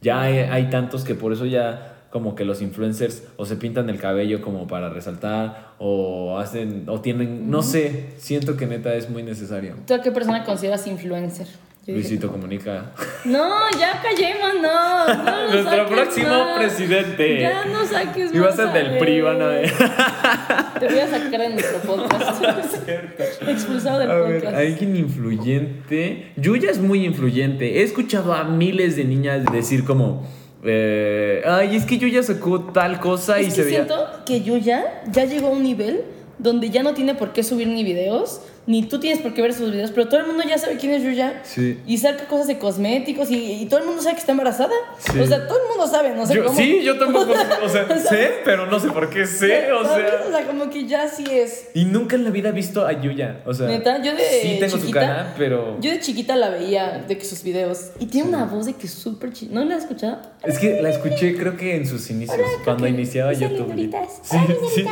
[0.00, 3.90] Ya hay, hay tantos que por eso ya como que los influencers o se pintan
[3.90, 9.10] el cabello como para resaltar o hacen o tienen, no sé, siento que neta es
[9.10, 9.74] muy necesario.
[9.86, 11.48] ¿Tú a qué persona consideras influencer?
[11.86, 12.92] Yo dije, Luisito comunica.
[13.26, 13.46] No,
[13.78, 15.52] ya callemos, no.
[15.52, 16.58] Nuestro próximo más.
[16.58, 17.40] presidente.
[17.42, 19.70] Ya no saques Y va a más ser del PRI, van a ver.
[20.80, 22.42] Te voy a sacar en nuestro podcast.
[23.48, 24.56] Expulsado del A ver, podcast.
[24.56, 26.32] alguien influyente.
[26.36, 27.80] Yuya es muy influyente.
[27.80, 30.26] He escuchado a miles de niñas decir como.
[30.64, 33.76] eh, Ay, es que Yuya sacó tal cosa y Es se que veía.
[33.84, 36.02] siento que Yuya ya llegó a un nivel
[36.38, 39.52] donde ya no tiene por qué subir ni videos, ni tú tienes por qué ver
[39.52, 41.40] sus videos, pero todo el mundo ya sabe quién es Yuya.
[41.44, 41.80] Sí.
[41.86, 44.72] Y saca cosas de cosméticos y, y todo el mundo sabe que está embarazada.
[44.98, 45.18] Sí.
[45.20, 46.56] O sea, todo el mundo sabe, no sé Yo- cómo.
[46.56, 47.32] sí, yo tampoco.
[47.64, 49.70] O sea, sé, pero no sé por qué sé.
[49.72, 50.22] O sea.
[50.26, 51.68] O sea, como que ya sí es.
[51.74, 53.42] Y nunca en la vida he visto a Yuya.
[53.46, 53.66] O sea.
[53.68, 55.78] Neta, yo de Sí tengo su cara, pero.
[55.80, 57.90] Yo de chiquita la veía de que sus videos.
[57.98, 59.50] Y tiene una voz de que es súper chida.
[59.54, 60.20] ¿No la has escuchado?
[60.42, 63.68] Es que la escuché, creo que en sus inicios, cuando iniciaba YouTube.
[63.68, 64.20] linduritas.
[64.22, 64.84] Sí, Hola, sí.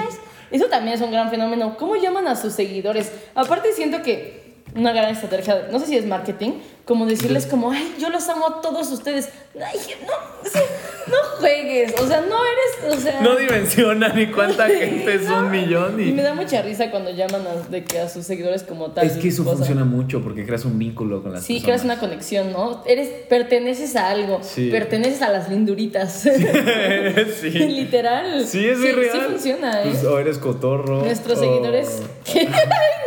[0.52, 1.76] Eso también es un gran fenómeno.
[1.78, 3.12] ¿Cómo llaman a sus seguidores?
[3.34, 4.42] Aparte siento que
[4.76, 6.52] una gran estrategia, no sé si es marketing,
[6.84, 9.28] como decirles como, ay, yo los amo a todos ustedes.
[9.54, 10.12] Ay, no,
[11.12, 13.20] no juegues, o sea, no eres, o sea...
[13.20, 16.00] No dimensiona ni cuánta Sí, gente es un millón.
[16.00, 16.12] Y Y...
[16.12, 19.06] me da mucha risa cuando llaman a, de que a sus seguidores como tal.
[19.06, 19.58] Es que eso cosa.
[19.58, 21.80] funciona mucho porque creas un vínculo con las Sí, personas.
[21.82, 22.82] creas una conexión, ¿no?
[22.86, 24.70] Eres, perteneces a algo, Sí.
[24.70, 26.24] perteneces a las linduritas.
[27.40, 27.50] sí.
[27.50, 28.46] Literal.
[28.46, 28.94] Sí, es muy sí.
[29.12, 29.88] Sí funciona, ¿eh?
[29.90, 31.02] Pues, o eres cotorro.
[31.04, 32.02] Nuestros o- seguidores.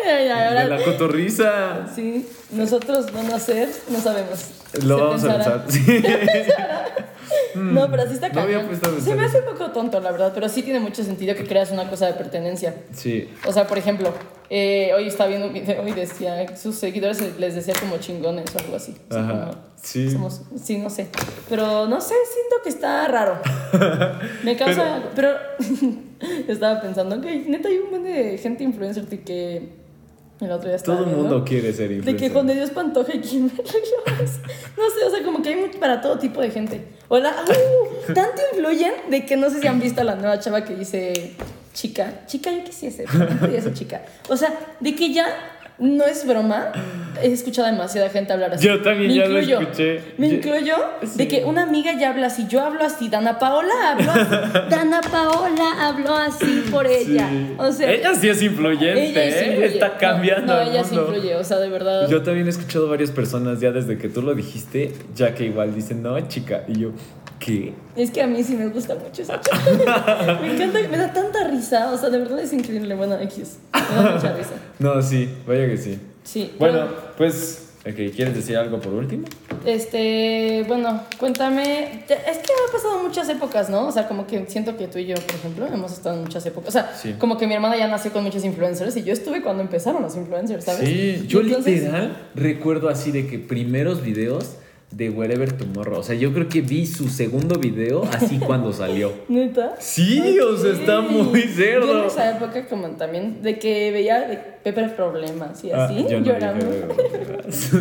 [0.06, 1.88] De la cotorriza.
[1.96, 4.46] Sí, nosotros van a ser, no sabemos.
[4.84, 5.56] Lo Se vamos pensará.
[5.56, 7.06] a pensar.
[7.26, 7.60] Sí.
[7.60, 10.12] No, pero así está No había puesto a Se me hace un poco tonto, la
[10.12, 12.76] verdad, pero sí tiene mucho sentido que creas una cosa de pertenencia.
[12.94, 13.30] Sí.
[13.48, 14.14] O sea, por ejemplo,
[14.50, 18.60] eh, hoy estaba viendo un video y decía, sus seguidores les decía como chingones o
[18.60, 18.96] algo así.
[19.10, 20.12] O sea, Ajá, como, sí.
[20.12, 21.08] somos- sí, no sé.
[21.50, 23.40] Pero no sé, siento que está raro.
[24.44, 25.02] Me causa.
[25.16, 25.30] Pero,
[26.48, 29.70] estaba pensando que neta hay un montón de gente influencer que
[30.42, 32.28] el otro día estaba Todo el mundo quiere ser De influencer.
[32.28, 33.50] que Juan de Dios Pantoja y Kim.
[34.78, 36.86] No sé, o sea, como que hay mucho para todo tipo de gente.
[37.08, 40.64] Hola, uh, tanto influyen de que no sé si han visto a la nueva chava
[40.66, 41.34] que dice
[41.74, 43.06] chica, chica, yo quisiese,
[43.40, 44.02] podía ser chica.
[44.30, 45.26] O sea, de que ya
[45.78, 46.72] no es broma,
[47.22, 48.66] he escuchado a demasiada gente hablar así.
[48.66, 50.02] Yo también Me ya lo escuché.
[50.18, 51.18] Me Yo- incluyo Sí.
[51.18, 54.30] de que una amiga ya habla así, yo hablo así, Dana Paola habló así,
[54.70, 57.28] Dana Paola habló así por ella.
[57.30, 57.54] Sí.
[57.58, 59.48] O sea, ella sí es influyente, ella ¿eh?
[59.50, 59.66] influye.
[59.68, 60.54] está No, cambiando.
[60.56, 62.08] No, el ella sí influye, o sea, de verdad.
[62.10, 65.74] Yo también he escuchado varias personas ya desde que tú lo dijiste, ya que igual
[65.76, 66.64] dicen, no, chica.
[66.68, 66.92] Y yo,
[67.40, 67.74] ¿qué?
[67.96, 70.38] Es que a mí sí me gusta mucho esa chica.
[70.42, 72.96] me encanta, me da tanta risa, o sea, de verdad es increíble.
[72.96, 73.58] Bueno, X.
[73.74, 74.52] Me da mucha risa.
[74.80, 75.98] No, sí, vaya que sí.
[76.24, 76.52] Sí.
[76.60, 79.26] Bueno, pues, ok, ¿quieres decir algo por último?
[79.66, 82.04] Este, bueno, cuéntame.
[82.10, 83.88] Es que han pasado muchas épocas, ¿no?
[83.88, 86.46] O sea, como que siento que tú y yo, por ejemplo, hemos estado en muchas
[86.46, 86.70] épocas.
[86.70, 87.14] O sea, Sí.
[87.18, 90.16] como que mi hermana ya nació con muchos influencers y yo estuve cuando empezaron los
[90.16, 90.88] influencers, ¿sabes?
[90.90, 94.56] Sí, yo entonces- literal recuerdo así de que primeros videos
[94.96, 96.00] de Wherever Tomorrow.
[96.00, 99.12] O sea, yo creo que vi su segundo video así cuando salió.
[99.28, 99.76] ¿Neta?
[99.80, 102.06] Sí, o sea, está muy Yo en cerdo.
[102.06, 106.26] esa época como también de que veía de Pepe Problemas y Ah, así, yo no
[106.26, 106.66] llorando.
[106.66, 106.86] dije,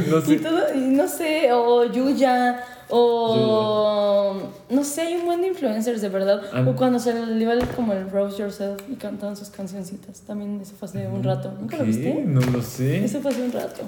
[0.10, 0.36] no Y sé.
[0.38, 4.34] todo, y no sé, o Yuya, o
[4.70, 6.42] no sé, hay un buen de influencers de verdad.
[6.52, 6.64] Ah.
[6.66, 10.20] O cuando se le iba el- como el Rose Yourself y cantaban sus cancioncitas.
[10.22, 11.52] También eso fue hace un rato.
[11.60, 12.12] ¿Nunca lo viste?
[12.26, 13.04] No lo sé.
[13.04, 13.82] Eso fue hace un rato.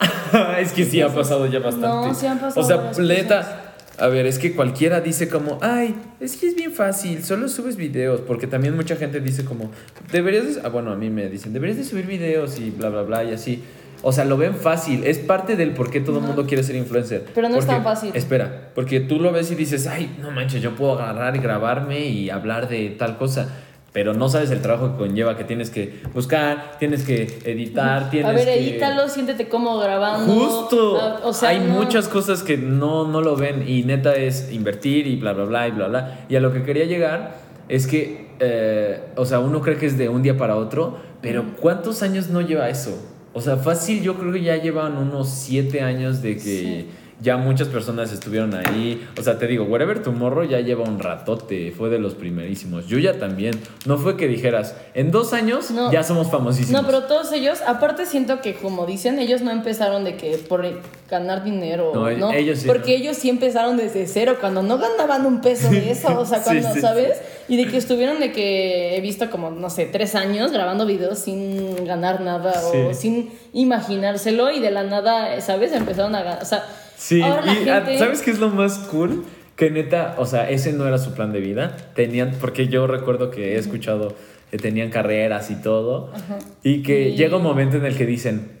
[0.60, 1.86] es que sí ha pasado ya bastante.
[2.08, 3.64] No, sí han pasado O sea, neta.
[4.00, 7.74] A ver, es que cualquiera dice como, ay, es que es bien fácil, solo subes
[7.76, 9.72] videos, porque también mucha gente dice como,
[10.12, 13.02] deberías, de- ah, bueno, a mí me dicen, deberías de subir videos y bla, bla,
[13.02, 13.64] bla, y así.
[14.02, 16.76] O sea, lo ven fácil, es parte del por qué todo el mundo quiere ser
[16.76, 17.24] influencer.
[17.34, 18.12] Pero no es tan fácil.
[18.14, 22.06] Espera, porque tú lo ves y dices, ay, no manches, yo puedo agarrar y grabarme
[22.06, 23.48] y hablar de tal cosa.
[23.92, 28.30] Pero no sabes el trabajo que conlleva, que tienes que buscar, tienes que editar, tienes
[28.30, 28.58] A ver, que...
[28.70, 30.30] edítalo, siéntete como grabando.
[30.32, 30.98] Justo.
[31.00, 34.52] Ah, o sea, Hay no- muchas cosas que no, no lo ven y neta es
[34.52, 36.20] invertir y bla, bla, bla y bla, bla.
[36.28, 37.36] Y a lo que quería llegar
[37.68, 41.44] es que, eh, o sea, uno cree que es de un día para otro, pero
[41.58, 42.94] ¿cuántos años no lleva eso?
[43.32, 46.88] O sea, fácil, yo creo que ya llevan unos siete años de que Sí.
[47.20, 49.06] Ya muchas personas estuvieron ahí.
[49.18, 52.86] O sea, te digo, Wherever Tomorrow ya lleva un ratote, fue de los primerísimos.
[52.86, 53.60] Yuya también.
[53.86, 55.90] No fue que dijeras, en dos años No.
[55.90, 56.80] ya somos famosísimos.
[56.82, 60.64] No, pero todos ellos, aparte siento que como dicen, ellos no empezaron de que por
[61.10, 62.32] ganar dinero, No, ¿no?
[62.32, 63.02] ellos sí, Porque ¿no?
[63.04, 66.72] ellos sí empezaron desde cero, cuando no ganaban un peso de eso, o sea, cuando,
[66.72, 67.20] sí, ¿sabes?
[67.48, 71.18] Y de que estuvieron de que he visto como, no sé, tres años grabando videos
[71.18, 75.72] sin ganar nada o sin imaginárselo y de la nada, ¿sabes?
[75.72, 76.64] Empezaron a ganar, o sea,
[76.98, 77.98] Sí, ahora y ah, gente...
[77.98, 79.24] ¿sabes qué es lo más cool?
[79.56, 81.76] Que neta, o sea, ese no era su plan de vida.
[81.94, 84.14] Tenían, porque yo recuerdo que he escuchado
[84.50, 86.10] que tenían carreras y todo.
[86.14, 86.38] Ajá.
[86.62, 88.52] Y que Y- llega un momento en el que dicen,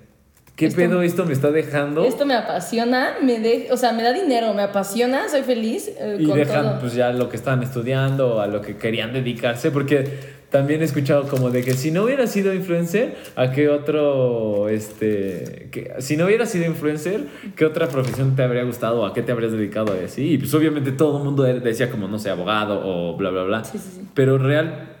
[0.56, 2.04] ¿qué Esto- pedo esto me está dejando?
[2.04, 6.16] Esto me apasiona, me de, o sea, me da dinero, me apasiona, soy feliz eh,
[6.20, 6.80] y con dejan todo.
[6.80, 9.70] pues ya lo que estaban estudiando a lo que querían dedicarse.
[9.70, 14.68] Porque también he escuchado como de que si no hubiera sido influencer, ¿a qué otro,
[14.68, 19.22] este, que, si no hubiera sido influencer, ¿qué otra profesión te habría gustado a qué
[19.22, 20.32] te habrías dedicado y así?
[20.32, 23.64] Y pues obviamente todo el mundo decía como, no sé, abogado o bla, bla, bla.
[23.64, 24.08] Sí, sí, sí.
[24.14, 24.96] Pero real,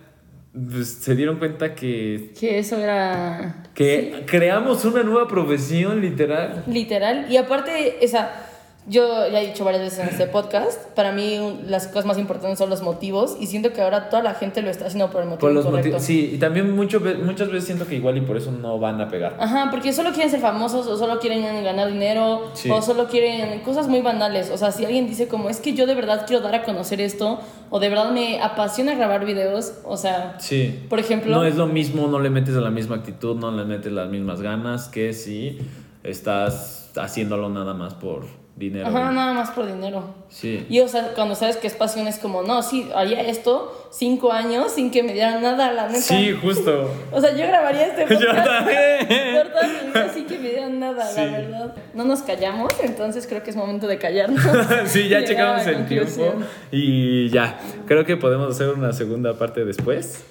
[0.52, 3.64] pues, se dieron cuenta que, Que eso era...
[3.74, 6.64] que creamos una nueva profesión, literal.
[6.66, 7.26] Literal.
[7.30, 8.47] Y aparte, esa,
[8.88, 12.58] yo ya he dicho varias veces en este podcast, para mí las cosas más importantes
[12.58, 15.28] son los motivos y siento que ahora toda la gente lo está haciendo por el
[15.28, 16.02] motivo Por los motivos.
[16.02, 19.08] Sí, y también mucho, muchas veces siento que igual y por eso no van a
[19.08, 19.36] pegar.
[19.38, 22.70] Ajá, porque solo quieren ser famosos o solo quieren ganar dinero Sí.
[22.70, 24.50] o solo quieren cosas muy banales.
[24.50, 27.00] O sea, si alguien dice como es que yo de verdad quiero dar a conocer
[27.00, 30.80] esto o de verdad me apasiona grabar videos, o sea, Sí.
[30.88, 31.30] por ejemplo...
[31.34, 34.40] No es lo mismo, no le metes la misma actitud, no le metes las mismas
[34.40, 35.58] ganas que si
[36.04, 38.24] estás haciéndolo nada más por
[38.58, 38.86] dinero.
[38.88, 40.14] Ajá, nada más por dinero.
[40.28, 40.66] Sí.
[40.68, 44.32] Y o sea, cuando sabes que es pasión es como, no, sí, haría esto cinco
[44.32, 46.00] años sin que me dieran nada, la neta.
[46.00, 46.90] Sí, justo.
[47.12, 49.08] O sea, yo grabaría este Yo podcast también.
[49.42, 51.20] por toda mi vida sin que me dieran nada, Sí.
[51.20, 51.74] la verdad.
[51.94, 54.42] No nos callamos, entonces creo que es momento de callarnos.
[54.86, 56.34] sí, ya checamos el tiempo
[56.70, 57.58] y ya.
[57.86, 60.24] Creo que podemos hacer una segunda parte después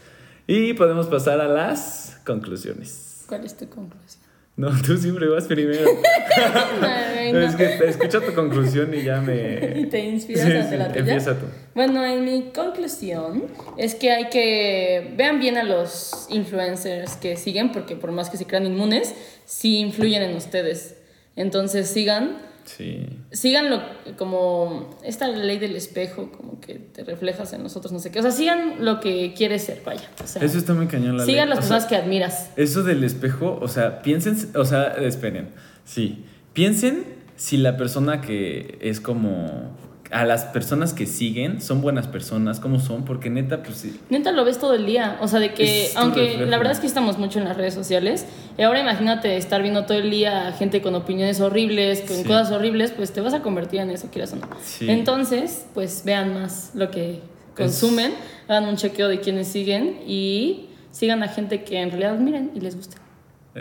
[0.45, 3.23] y podemos pasar a las conclusiones.
[3.27, 4.26] ¿Cuál es tu conclusión?
[4.57, 5.85] No, tú siempre vas primero.
[6.81, 7.39] Ay, no.
[7.41, 9.85] Es que te escucho tu conclusión y ya Y me...
[9.85, 10.99] te inspiras Sí, ante sí, la tuya.
[10.99, 11.45] empieza tú.
[11.75, 13.43] Bueno, en mi conclusión
[13.77, 18.37] es que hay que vean bien a los influencers que siguen, porque por más que
[18.37, 19.13] se crean inmunes,
[19.45, 20.95] sí influyen en ustedes.
[21.35, 22.37] Entonces sigan,
[22.67, 23.07] Sí.
[23.31, 23.81] síganlo
[24.17, 28.19] como esta ley del espejo, como que te reflejas en los otros, no sé qué.
[28.19, 30.09] O sea, sigan lo que quieres ser, vaya.
[30.21, 31.55] O sea, Eso está muy cañón la sigan ley.
[31.55, 32.49] las O sea, personas que admiras.
[32.57, 35.49] Eso del espejo, o sea, piensen, o sea, esperen,
[35.85, 37.05] sí, piensen
[37.37, 39.71] si la persona que es como,
[40.11, 43.99] a las personas que siguen son buenas personas, cómo son, porque neta, pues sí.
[44.09, 45.17] Neta lo ves todo el día.
[45.21, 48.25] O sea, de que, aunque la verdad es que estamos mucho en las redes sociales,
[48.57, 52.23] y ahora imagínate estar viendo todo el día gente con opiniones horribles, con Sí.
[52.23, 54.47] cosas horribles, pues te vas a convertir en eso, quieras o no.
[54.63, 54.89] Sí.
[54.89, 57.19] Entonces, pues vean más lo que
[57.55, 58.13] consumen,
[58.47, 62.59] hagan un chequeo de quienes siguen y sigan a gente que en realidad miren y
[62.61, 62.97] les guste.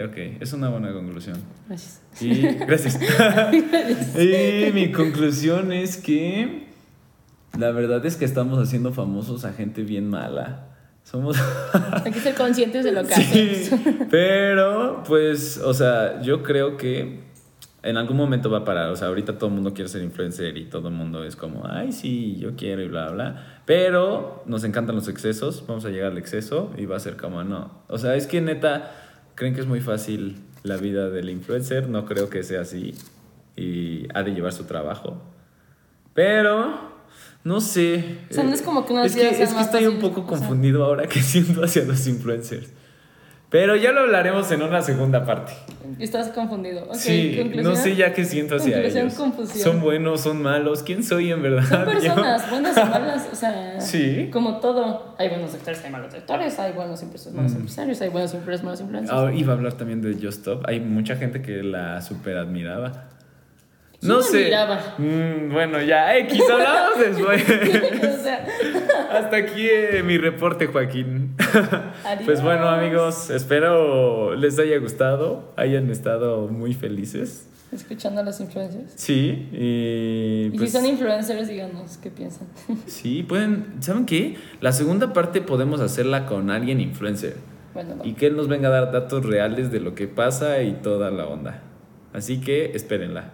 [0.05, 1.37] Ok, es una buena conclusión.
[1.69, 2.03] Gracias.
[2.21, 2.99] Y gracias.
[4.19, 6.67] y mi conclusión es que
[7.59, 10.69] la verdad es que estamos haciendo famosos a gente bien mala.
[11.03, 11.37] Somos
[12.05, 14.09] Hay que ser conscientes de lo que Sí, hacemos.
[14.11, 17.21] pero pues, o sea, yo creo que
[17.85, 18.91] en algún momento va a parar.
[18.91, 21.63] O sea, ahorita todo el mundo quiere ser influencer y todo el mundo es como,
[21.65, 23.61] ay, sí, yo quiero y bla, bla.
[23.65, 27.45] Pero nos encantan los excesos, vamos a llegar al exceso y va a ser como,
[27.45, 27.71] no.
[27.89, 28.91] O sea, es que neta,
[29.37, 31.89] creen que es muy fácil la vida del influencer.
[31.89, 32.95] No creo que sea así
[33.55, 35.23] y ha de llevar su trabajo.
[36.13, 36.97] Pero...
[37.45, 38.19] No sé.
[38.29, 40.29] O sea, no es como que unas es que, es que estoy un poco o
[40.29, 40.37] sea.
[40.37, 42.71] confundido ahora que siento hacia los influencers.
[43.49, 45.53] Pero ya lo hablaremos en una segunda parte.
[46.01, 46.93] Estás confundido.
[46.95, 47.65] Sí, conclusión.
[47.65, 49.15] no sé ya qué siento hacia ellos.
[49.15, 49.63] confusión.
[49.63, 50.83] Son buenos, son malos.
[50.83, 51.63] ¿Quién soy en verdad?
[51.65, 54.31] Son Yo- personas buenas o malas, o sea, Sí.
[54.33, 55.15] como todo.
[55.19, 58.81] Hay buenos actores, hay malos actores, hay buenos empresarios, malos empresarios, hay buenos empresarios, malos
[58.81, 59.17] influencers.
[59.17, 60.65] Ah, iba a hablar también de Just Stop.
[60.69, 63.05] Hay mucha gente que la super admiraba.
[64.01, 64.51] ¿Quién No sé.
[64.99, 67.43] Mm, bueno, ya, X, hablamos después.
[68.21, 68.45] o sea,
[69.17, 71.35] Hasta aquí eh, mi reporte, Joaquín.
[72.05, 72.23] Adiós.
[72.25, 77.49] Pues bueno, amigos, espero les haya gustado, hayan estado muy felices.
[77.73, 78.93] escuchando a los influencers.
[78.95, 82.47] Sí, y Y pues, si son influencers, díganos qué piensan.
[82.87, 84.37] sí, pueden, ¿saben qué?
[84.61, 87.37] La segunda parte podemos hacerla con alguien influencer
[87.75, 90.73] Bueno, y que él nos venga a dar datos reales de lo que pasa y
[90.75, 91.63] toda la onda.
[92.13, 93.33] Así que espérenla.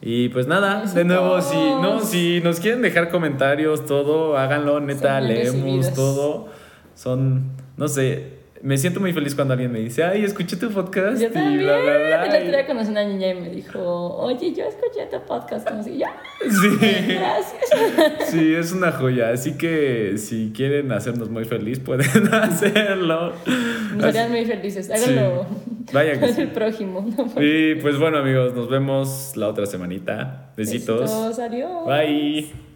[0.00, 5.20] Y pues nada, de nuevo, si, no, si nos quieren dejar comentarios, todo, háganlo, neta,
[5.20, 5.94] leemos recibidos.
[5.94, 6.48] todo.
[6.94, 11.20] Son, no sé, me siento muy feliz cuando alguien me dice, ay, escuché tu podcast
[11.20, 11.60] Yo y también.
[11.60, 12.22] bla, bla, bla.
[12.24, 15.20] El otro y- día conocí a una niña y me dijo, oye, yo escuché tu
[15.26, 15.68] podcast.
[15.68, 17.14] Como si, ya, Sí.
[17.14, 18.30] gracias.
[18.30, 19.30] Sí, es una joya.
[19.30, 23.32] Así que si quieren hacernos muy feliz, pueden hacerlo.
[23.96, 24.90] Me harían muy felices.
[24.90, 25.46] Háganlo
[25.92, 26.42] Vaya que sí.
[26.42, 27.06] el prójimo.
[27.40, 30.52] Y pues bueno, amigos, nos vemos la otra semanita.
[30.56, 31.00] Besitos.
[31.02, 31.86] Besitos, adiós.
[31.86, 32.67] Bye.